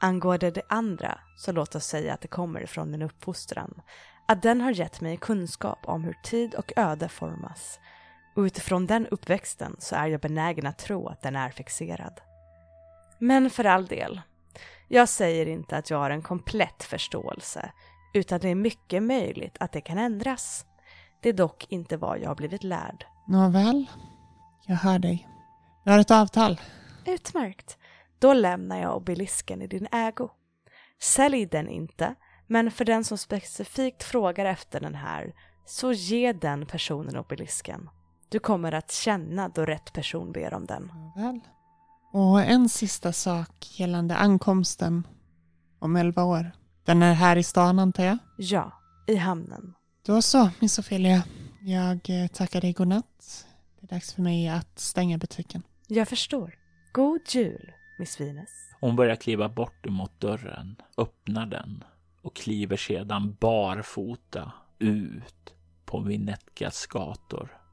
Angående 0.00 0.50
det 0.50 0.62
andra 0.68 1.18
så 1.36 1.52
låt 1.52 1.74
oss 1.74 1.84
säga 1.84 2.14
att 2.14 2.20
det 2.20 2.28
kommer 2.28 2.62
ifrån 2.62 2.90
min 2.90 3.02
uppfostran. 3.02 3.80
Att 4.28 4.42
den 4.42 4.60
har 4.60 4.70
gett 4.70 5.00
mig 5.00 5.16
kunskap 5.16 5.78
om 5.84 6.04
hur 6.04 6.16
tid 6.24 6.54
och 6.54 6.72
öde 6.76 7.08
formas. 7.08 7.80
Och 8.36 8.42
utifrån 8.42 8.86
den 8.86 9.06
uppväxten 9.06 9.76
så 9.78 9.96
är 9.96 10.06
jag 10.06 10.20
benägen 10.20 10.66
att 10.66 10.78
tro 10.78 11.08
att 11.08 11.22
den 11.22 11.36
är 11.36 11.50
fixerad. 11.50 12.20
Men 13.18 13.50
för 13.50 13.64
all 13.64 13.86
del, 13.86 14.20
jag 14.88 15.08
säger 15.08 15.46
inte 15.46 15.76
att 15.76 15.90
jag 15.90 15.98
har 15.98 16.10
en 16.10 16.22
komplett 16.22 16.82
förståelse, 16.82 17.72
utan 18.14 18.40
det 18.40 18.48
är 18.48 18.54
mycket 18.54 19.02
möjligt 19.02 19.56
att 19.60 19.72
det 19.72 19.80
kan 19.80 19.98
ändras. 19.98 20.66
Det 21.22 21.28
är 21.28 21.32
dock 21.32 21.66
inte 21.68 21.96
vad 21.96 22.18
jag 22.18 22.28
har 22.28 22.34
blivit 22.34 22.64
lärd. 22.64 23.06
Nåväl, 23.28 23.86
jag 24.66 24.76
hör 24.76 24.98
dig. 24.98 25.28
Vi 25.84 25.90
har 25.90 25.98
ett 25.98 26.10
avtal. 26.10 26.60
Utmärkt. 27.06 27.78
Då 28.18 28.32
lämnar 28.32 28.80
jag 28.80 28.96
obelisken 28.96 29.62
i 29.62 29.66
din 29.66 29.88
ägo. 29.92 30.30
Sälj 31.00 31.46
den 31.46 31.68
inte, 31.68 32.14
men 32.46 32.70
för 32.70 32.84
den 32.84 33.04
som 33.04 33.18
specifikt 33.18 34.02
frågar 34.02 34.44
efter 34.44 34.80
den 34.80 34.94
här, 34.94 35.34
så 35.66 35.92
ge 35.92 36.32
den 36.32 36.66
personen 36.66 37.16
obelisken. 37.16 37.90
Du 38.28 38.38
kommer 38.38 38.72
att 38.72 38.92
känna 38.92 39.48
då 39.48 39.64
rätt 39.64 39.92
person 39.92 40.32
ber 40.32 40.54
om 40.54 40.66
den. 40.66 40.92
Väl. 41.16 41.40
Och 42.14 42.42
en 42.42 42.68
sista 42.68 43.12
sak 43.12 43.80
gällande 43.80 44.16
ankomsten 44.16 45.06
om 45.78 45.96
elva 45.96 46.24
år. 46.24 46.50
Den 46.84 47.02
är 47.02 47.14
här 47.14 47.36
i 47.36 47.42
stan 47.42 47.78
antar 47.78 48.04
jag? 48.04 48.18
Ja, 48.38 48.72
i 49.06 49.16
hamnen. 49.16 49.74
Då 50.06 50.22
så, 50.22 50.50
Miss 50.60 50.78
Ophelia. 50.78 51.24
Jag 51.60 52.10
eh, 52.10 52.26
tackar 52.26 52.60
dig 52.60 52.72
godnatt. 52.72 53.46
Det 53.80 53.86
är 53.86 53.94
dags 53.94 54.14
för 54.14 54.22
mig 54.22 54.48
att 54.48 54.78
stänga 54.78 55.18
butiken. 55.18 55.62
Jag 55.86 56.08
förstår. 56.08 56.54
God 56.92 57.20
jul, 57.28 57.72
Miss 57.98 58.20
Venus. 58.20 58.50
Hon 58.80 58.96
börjar 58.96 59.16
kliva 59.16 59.48
bort 59.48 59.86
emot 59.86 60.20
dörren, 60.20 60.76
öppnar 60.96 61.46
den 61.46 61.84
och 62.22 62.36
kliver 62.36 62.76
sedan 62.76 63.36
barfota 63.40 64.52
ut 64.78 65.54
på 65.84 66.00
på 66.00 66.00
Vinetkas 66.00 66.86
gator 66.86 67.63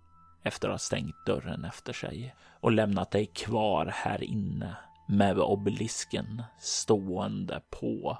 efter 0.43 0.67
att 0.67 0.73
ha 0.73 0.79
stängt 0.79 1.25
dörren 1.25 1.65
efter 1.65 1.93
sig 1.93 2.35
och 2.59 2.71
lämnat 2.71 3.11
dig 3.11 3.25
kvar 3.25 3.91
här 3.95 4.23
inne 4.23 4.75
med 5.07 5.39
obelisken 5.39 6.43
stående 6.59 7.61
på 7.69 8.17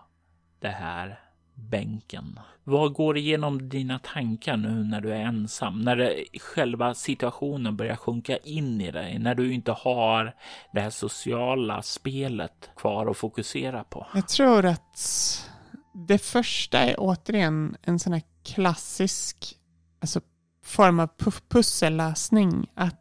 det 0.59 0.67
här 0.67 1.19
bänken. 1.55 2.39
Vad 2.63 2.93
går 2.93 3.17
igenom 3.17 3.69
dina 3.69 3.99
tankar 3.99 4.57
nu 4.57 4.83
när 4.83 5.01
du 5.01 5.11
är 5.11 5.19
ensam? 5.19 5.81
När 5.81 5.95
det, 5.95 6.25
själva 6.41 6.93
situationen 6.93 7.77
börjar 7.77 7.95
sjunka 7.95 8.37
in 8.37 8.81
i 8.81 8.91
dig? 8.91 9.19
När 9.19 9.35
du 9.35 9.53
inte 9.53 9.71
har 9.71 10.35
det 10.73 10.81
här 10.81 10.89
sociala 10.89 11.81
spelet 11.81 12.69
kvar 12.75 13.07
att 13.07 13.17
fokusera 13.17 13.83
på? 13.83 14.07
Jag 14.13 14.27
tror 14.27 14.65
att 14.65 14.99
det 15.93 16.17
första 16.17 16.79
är 16.79 16.95
återigen 16.97 17.75
en 17.81 17.99
sån 17.99 18.13
här 18.13 18.23
klassisk 18.43 19.57
alltså, 19.99 20.21
form 20.63 20.99
av 20.99 21.09
pussellösning. 21.49 22.69
Att 22.75 22.97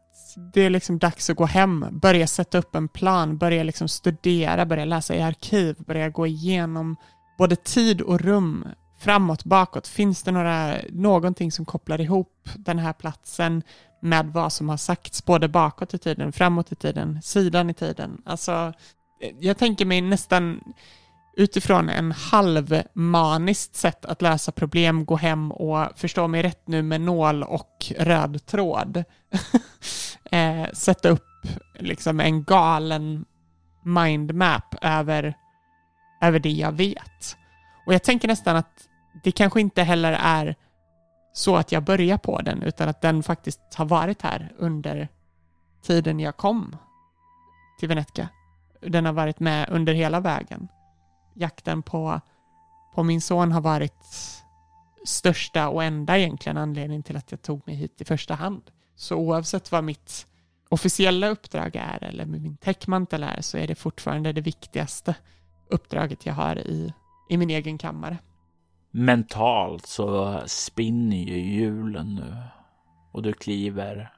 det 0.54 0.60
är 0.60 0.70
liksom 0.70 0.98
dags 0.98 1.30
att 1.30 1.36
gå 1.36 1.46
hem, 1.46 1.86
börja 1.90 2.26
sätta 2.26 2.58
upp 2.58 2.74
en 2.74 2.88
plan, 2.88 3.38
börja 3.38 3.62
liksom 3.62 3.88
studera, 3.88 4.66
börja 4.66 4.84
läsa 4.84 5.14
i 5.14 5.22
arkiv, 5.22 5.76
börja 5.78 6.08
gå 6.08 6.26
igenom 6.26 6.96
både 7.38 7.56
tid 7.56 8.00
och 8.00 8.20
rum, 8.20 8.68
framåt, 8.98 9.44
bakåt. 9.44 9.88
Finns 9.88 10.22
det 10.22 10.32
några, 10.32 10.76
någonting 10.90 11.52
som 11.52 11.64
kopplar 11.64 12.00
ihop 12.00 12.48
den 12.56 12.78
här 12.78 12.92
platsen 12.92 13.62
med 14.02 14.26
vad 14.26 14.52
som 14.52 14.68
har 14.68 14.76
sagts 14.76 15.24
både 15.24 15.48
bakåt 15.48 15.94
i 15.94 15.98
tiden, 15.98 16.32
framåt 16.32 16.72
i 16.72 16.76
tiden, 16.76 17.22
sidan 17.22 17.70
i 17.70 17.74
tiden? 17.74 18.22
Alltså, 18.24 18.72
jag 19.40 19.58
tänker 19.58 19.84
mig 19.84 20.00
nästan 20.00 20.60
utifrån 21.40 21.88
en 21.88 22.12
halvmaniskt 22.12 23.76
sätt 23.76 24.04
att 24.04 24.22
lösa 24.22 24.52
problem, 24.52 25.04
gå 25.04 25.16
hem 25.16 25.52
och 25.52 25.88
förstå 25.96 26.28
mig 26.28 26.42
rätt 26.42 26.68
nu 26.68 26.82
med 26.82 27.00
nål 27.00 27.42
och 27.42 27.92
röd 27.98 28.46
tråd. 28.46 29.04
eh, 30.30 30.66
sätta 30.72 31.08
upp 31.08 31.46
liksom 31.78 32.20
en 32.20 32.44
galen 32.44 33.24
mindmap 33.84 34.74
över, 34.82 35.34
över 36.22 36.38
det 36.38 36.50
jag 36.50 36.72
vet. 36.72 37.36
Och 37.86 37.94
jag 37.94 38.02
tänker 38.02 38.28
nästan 38.28 38.56
att 38.56 38.88
det 39.24 39.32
kanske 39.32 39.60
inte 39.60 39.82
heller 39.82 40.12
är 40.22 40.54
så 41.32 41.56
att 41.56 41.72
jag 41.72 41.84
börjar 41.84 42.18
på 42.18 42.40
den, 42.40 42.62
utan 42.62 42.88
att 42.88 43.00
den 43.00 43.22
faktiskt 43.22 43.74
har 43.74 43.84
varit 43.84 44.22
här 44.22 44.52
under 44.58 45.08
tiden 45.82 46.20
jag 46.20 46.36
kom 46.36 46.76
till 47.78 47.88
Venetka. 47.88 48.28
Den 48.80 49.06
har 49.06 49.12
varit 49.12 49.40
med 49.40 49.68
under 49.70 49.94
hela 49.94 50.20
vägen 50.20 50.68
jakten 51.34 51.82
på, 51.82 52.20
på 52.94 53.02
min 53.02 53.20
son 53.20 53.52
har 53.52 53.60
varit 53.60 54.04
största 55.04 55.68
och 55.68 55.84
enda 55.84 56.18
egentligen 56.18 56.56
anledningen 56.56 57.02
till 57.02 57.16
att 57.16 57.30
jag 57.30 57.42
tog 57.42 57.66
mig 57.66 57.76
hit 57.76 58.00
i 58.00 58.04
första 58.04 58.34
hand. 58.34 58.62
Så 58.96 59.16
oavsett 59.16 59.72
vad 59.72 59.84
mitt 59.84 60.26
officiella 60.68 61.28
uppdrag 61.28 61.76
är 61.76 62.04
eller 62.04 62.26
min 62.26 62.56
täckmantel 62.56 63.22
är 63.22 63.40
så 63.40 63.58
är 63.58 63.66
det 63.66 63.74
fortfarande 63.74 64.32
det 64.32 64.40
viktigaste 64.40 65.14
uppdraget 65.68 66.26
jag 66.26 66.34
har 66.34 66.58
i, 66.58 66.92
i 67.28 67.36
min 67.36 67.50
egen 67.50 67.78
kammare. 67.78 68.18
Mentalt 68.90 69.86
så 69.86 70.40
spinner 70.46 71.16
ju 71.16 71.38
hjulen 71.40 72.14
nu 72.14 72.36
och 73.12 73.22
du 73.22 73.32
kliver 73.32 74.12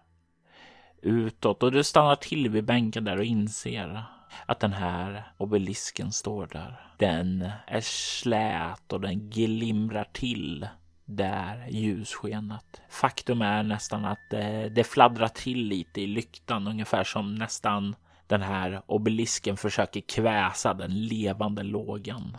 utåt 1.02 1.62
och 1.62 1.72
du 1.72 1.84
stannar 1.84 2.16
till 2.16 2.48
vid 2.48 2.64
bänken 2.64 3.04
där 3.04 3.16
och 3.16 3.24
inser 3.24 4.04
att 4.46 4.60
den 4.60 4.72
här 4.72 5.32
obelisken 5.38 6.12
står 6.12 6.46
där. 6.46 6.94
Den 6.98 7.50
är 7.66 7.80
slät 7.80 8.92
och 8.92 9.00
den 9.00 9.30
glimrar 9.30 10.08
till 10.12 10.68
där 11.04 11.66
ljusskenet. 11.70 12.80
Faktum 12.88 13.42
är 13.42 13.62
nästan 13.62 14.04
att 14.04 14.18
det, 14.30 14.68
det 14.68 14.84
fladdrar 14.84 15.28
till 15.28 15.66
lite 15.66 16.00
i 16.00 16.06
lyktan, 16.06 16.68
ungefär 16.68 17.04
som 17.04 17.34
nästan 17.34 17.96
den 18.26 18.42
här 18.42 18.82
obelisken 18.86 19.56
försöker 19.56 20.00
kväsa 20.00 20.74
den 20.74 21.06
levande 21.06 21.62
lågan. 21.62 22.36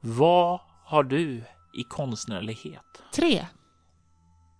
Vad 0.00 0.60
har 0.84 1.02
du 1.02 1.44
i 1.74 1.82
konstnärlighet? 1.88 3.02
Tre. 3.14 3.46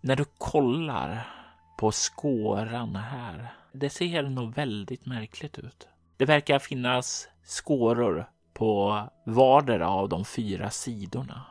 När 0.00 0.16
du 0.16 0.24
kollar 0.38 1.36
på 1.78 1.92
skåran 1.92 2.96
här, 2.96 3.52
det 3.72 3.90
ser 3.90 4.22
nog 4.22 4.54
väldigt 4.54 5.06
märkligt 5.06 5.58
ut. 5.58 5.88
Det 6.20 6.26
verkar 6.26 6.58
finnas 6.58 7.28
skåror 7.44 8.30
på 8.54 9.00
vardera 9.26 9.88
av 9.88 10.08
de 10.08 10.24
fyra 10.24 10.70
sidorna. 10.70 11.42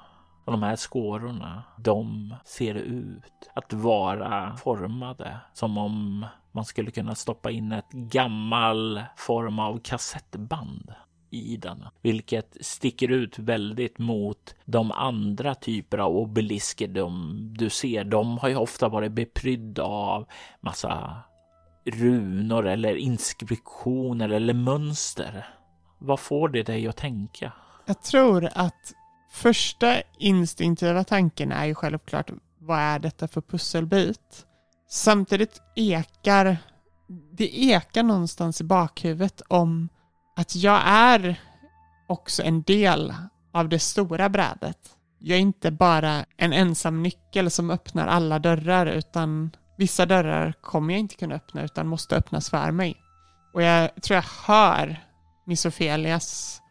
Och 0.46 0.52
de 0.52 0.64
här 0.64 0.76
skårorna, 0.76 1.64
de 1.78 2.34
ser 2.46 2.76
ut 2.76 3.50
att 3.54 3.74
vara 3.74 4.56
formade 4.58 5.38
som 5.54 5.78
om 5.78 6.26
man 6.52 6.66
skulle 6.66 6.92
kunna 6.92 7.16
stoppa 7.16 7.52
in 7.52 7.72
ett 7.72 7.92
gammal 7.92 9.04
form 9.18 9.60
av 9.60 9.80
kassettband 9.80 10.94
i 11.30 11.58
den, 11.58 11.86
vilket 12.02 12.58
sticker 12.62 13.12
ut 13.12 13.40
väldigt 13.40 13.98
mot 13.98 14.56
de 14.66 14.92
andra 14.92 15.56
typer 15.56 15.98
av 15.98 16.18
obelisker 16.18 16.88
de, 16.88 17.36
du 17.58 17.70
ser. 17.70 18.04
De 18.04 18.38
har 18.38 18.50
ju 18.50 18.56
ofta 18.56 18.90
varit 18.90 19.12
beprydda 19.12 19.84
av 19.84 20.26
massa 20.62 21.24
runor 21.86 22.68
eller 22.68 22.96
inskriptioner 22.96 24.30
eller 24.30 24.54
mönster. 24.54 25.48
Vad 25.98 26.20
får 26.20 26.50
det 26.50 26.64
dig 26.64 26.88
att 26.88 26.98
tänka? 26.98 27.54
Jag 27.86 28.02
tror 28.02 28.50
att 28.56 28.94
första 29.32 30.02
instinktiva 30.18 31.04
tanken 31.04 31.52
är 31.52 31.66
ju 31.66 31.76
självklart 31.76 32.32
vad 32.60 32.80
är 32.80 33.00
detta 33.00 33.28
för 33.28 33.42
pusselbit? 33.42 34.46
Samtidigt 34.90 35.62
ekar 35.76 36.58
det 37.32 37.60
ekar 37.60 38.04
någonstans 38.04 38.62
i 38.62 38.64
bakhuvudet 38.64 39.42
om 39.48 39.90
att 40.36 40.56
jag 40.56 40.82
är 40.86 41.42
också 42.08 42.44
en 42.44 42.62
del 42.62 43.14
av 43.54 43.70
det 43.70 43.80
stora 43.80 44.30
brädet. 44.30 44.78
Jag 45.20 45.38
är 45.38 45.42
inte 45.42 45.72
bara 45.72 46.26
en 46.38 46.54
ensam 46.54 47.04
nyckel 47.04 47.52
som 47.52 47.70
öppnar 47.70 48.08
alla 48.08 48.40
dörrar 48.40 48.86
utan 48.86 49.52
Vissa 49.80 50.06
dörrar 50.06 50.54
kommer 50.62 50.94
jag 50.94 51.00
inte 51.00 51.16
kunna 51.16 51.36
öppna 51.36 51.64
utan 51.64 51.88
måste 51.88 52.16
öppnas 52.16 52.50
för 52.50 52.72
mig. 52.72 53.02
Och 53.54 53.62
jag 53.62 54.02
tror 54.02 54.16
jag 54.16 54.24
hör 54.48 55.06
Miss 55.46 55.66
Ophelias 55.66 56.62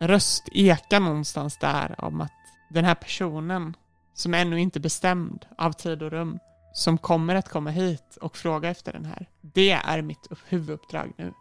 röst 0.00 0.48
eka 0.52 0.98
någonstans 0.98 1.58
där 1.58 2.04
om 2.04 2.20
att 2.20 2.32
den 2.70 2.84
här 2.84 2.94
personen 2.94 3.76
som 4.14 4.34
ännu 4.34 4.60
inte 4.60 4.80
bestämd 4.80 5.46
av 5.58 5.72
tid 5.72 6.02
och 6.02 6.10
rum 6.10 6.38
som 6.72 6.98
kommer 6.98 7.34
att 7.34 7.48
komma 7.48 7.70
hit 7.70 8.18
och 8.20 8.36
fråga 8.36 8.68
efter 8.68 8.92
den 8.92 9.04
här. 9.04 9.28
Det 9.40 9.70
är 9.70 10.02
mitt 10.02 10.28
huvuduppdrag 10.48 11.12
nu 11.18 11.32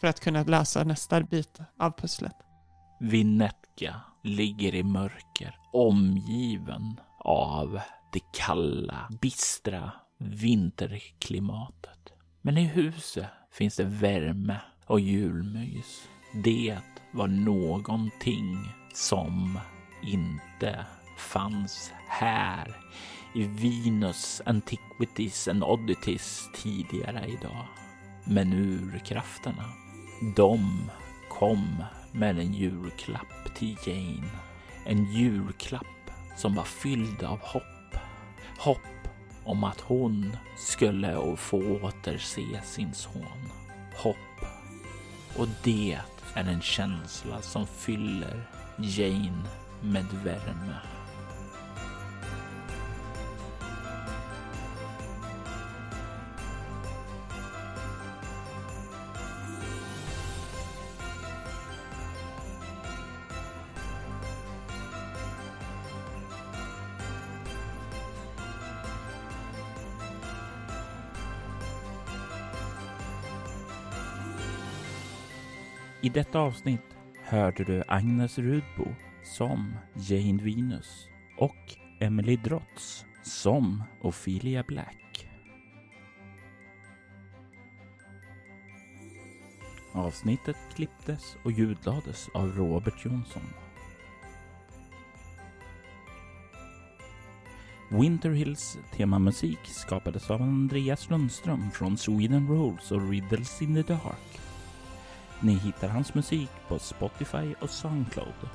för 0.00 0.06
att 0.06 0.20
kunna 0.20 0.42
lösa 0.42 0.84
nästa 0.84 1.20
bit 1.20 1.60
av 1.78 1.90
pusslet. 1.90 2.36
Vinetka 3.00 4.00
ligger 4.22 4.74
i 4.74 4.82
mörker 4.82 5.56
omgiven 5.72 7.00
av 7.18 7.80
det 8.12 8.20
kalla, 8.32 9.08
bistra 9.20 9.92
vinterklimatet. 10.22 12.12
Men 12.42 12.58
i 12.58 12.64
huset 12.64 13.26
finns 13.52 13.76
det 13.76 13.84
värme 13.84 14.60
och 14.86 15.00
julmys. 15.00 16.08
Det 16.44 16.78
var 17.12 17.28
någonting 17.28 18.58
som 18.94 19.58
inte 20.02 20.86
fanns 21.18 21.92
här 22.08 22.76
i 23.34 23.42
Venus 23.42 24.42
Antiquities 24.46 25.48
and 25.48 25.64
Oddities 25.64 26.50
tidigare 26.54 27.26
idag. 27.26 27.66
Men 28.24 28.52
urkrafterna, 28.52 29.64
de 30.36 30.90
kom 31.28 31.84
med 32.12 32.38
en 32.38 32.52
julklapp 32.52 33.54
till 33.54 33.76
Jane. 33.86 34.30
En 34.86 35.12
julklapp 35.12 36.10
som 36.36 36.54
var 36.54 36.64
fylld 36.64 37.22
av 37.22 37.38
hopp. 37.38 37.96
Hopp 38.58 38.91
om 39.44 39.64
att 39.64 39.80
hon 39.80 40.36
skulle 40.56 41.36
få 41.36 41.62
återse 41.82 42.60
sin 42.64 42.94
son. 42.94 43.50
Hopp. 43.96 44.16
Och 45.36 45.48
det 45.62 45.98
är 46.34 46.44
en 46.44 46.60
känsla 46.60 47.42
som 47.42 47.66
fyller 47.66 48.48
Jane 48.78 49.42
med 49.80 50.06
värme. 50.24 50.91
I 76.04 76.08
detta 76.08 76.38
avsnitt 76.38 76.96
hörde 77.22 77.64
du 77.64 77.82
Agnes 77.88 78.38
Rudbo 78.38 78.94
som 79.24 79.74
Jane 79.94 80.42
Venus 80.42 81.08
och 81.38 81.76
Emily 82.00 82.36
Drotz 82.36 83.04
som 83.22 83.82
Ophelia 84.00 84.62
Black. 84.62 85.28
Avsnittet 89.92 90.56
klipptes 90.74 91.36
och 91.44 91.52
ljudlades 91.52 92.28
av 92.34 92.52
Robert 92.56 93.04
Jonsson. 93.04 93.46
Winterhills 97.90 98.78
temamusik 98.96 99.60
skapades 99.64 100.30
av 100.30 100.42
Andreas 100.42 101.10
Lundström 101.10 101.70
från 101.70 101.96
Sweden 101.96 102.48
Rolls 102.48 102.92
och 102.92 103.10
Riddles 103.10 103.62
in 103.62 103.74
the 103.74 103.82
Dark. 103.82 104.51
Ni 105.44 105.52
hittar 105.52 105.88
hans 105.88 106.14
musik 106.14 106.50
på 106.68 106.78
Spotify 106.78 107.54
och 107.60 107.70
Soundcloud. 107.70 108.48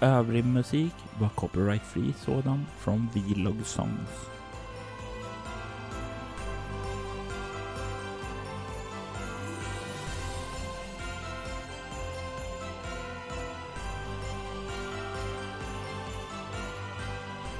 Övrig 0.00 0.44
musik 0.44 0.94
var 1.18 1.28
copyright-free 1.28 2.12
sådan 2.12 2.66
från 2.78 3.08
Vlog 3.14 3.66
Songs. 3.66 4.28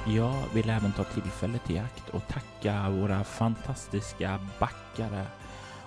Jag 0.07 0.43
vill 0.53 0.69
även 0.69 0.91
ta 0.91 1.03
tillfället 1.03 1.69
i 1.69 1.77
akt 1.79 2.09
och 2.09 2.27
tacka 2.27 2.89
våra 2.89 3.23
fantastiska 3.23 4.39
backare. 4.59 5.25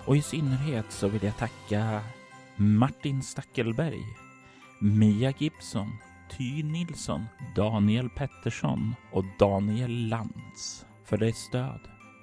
Och 0.05 0.17
i 0.17 0.21
synnerhet 0.21 0.85
så 0.89 1.07
vill 1.07 1.23
jag 1.23 1.37
tacka 1.37 2.01
Martin 2.61 3.21
Stackelberg, 3.21 4.05
Mia 4.81 5.33
Gibson, 5.37 5.87
Ty 6.37 6.63
Nilsson, 6.63 7.25
Daniel 7.55 8.09
Pettersson 8.09 8.95
och 9.11 9.25
Daniel 9.39 10.07
Lantz 10.07 10.85
för 11.05 11.17
det 11.17 11.35
stöd 11.35 11.79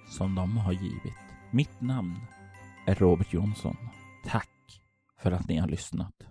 som 0.08 0.34
de 0.34 0.56
har 0.56 0.72
givit. 0.72 1.14
Mitt 1.50 1.80
namn 1.80 2.20
är 2.86 2.94
Robert 2.94 3.32
Jonsson. 3.32 3.76
Tack 4.24 4.80
för 5.22 5.32
att 5.32 5.48
ni 5.48 5.56
har 5.56 5.68
lyssnat. 5.68 6.26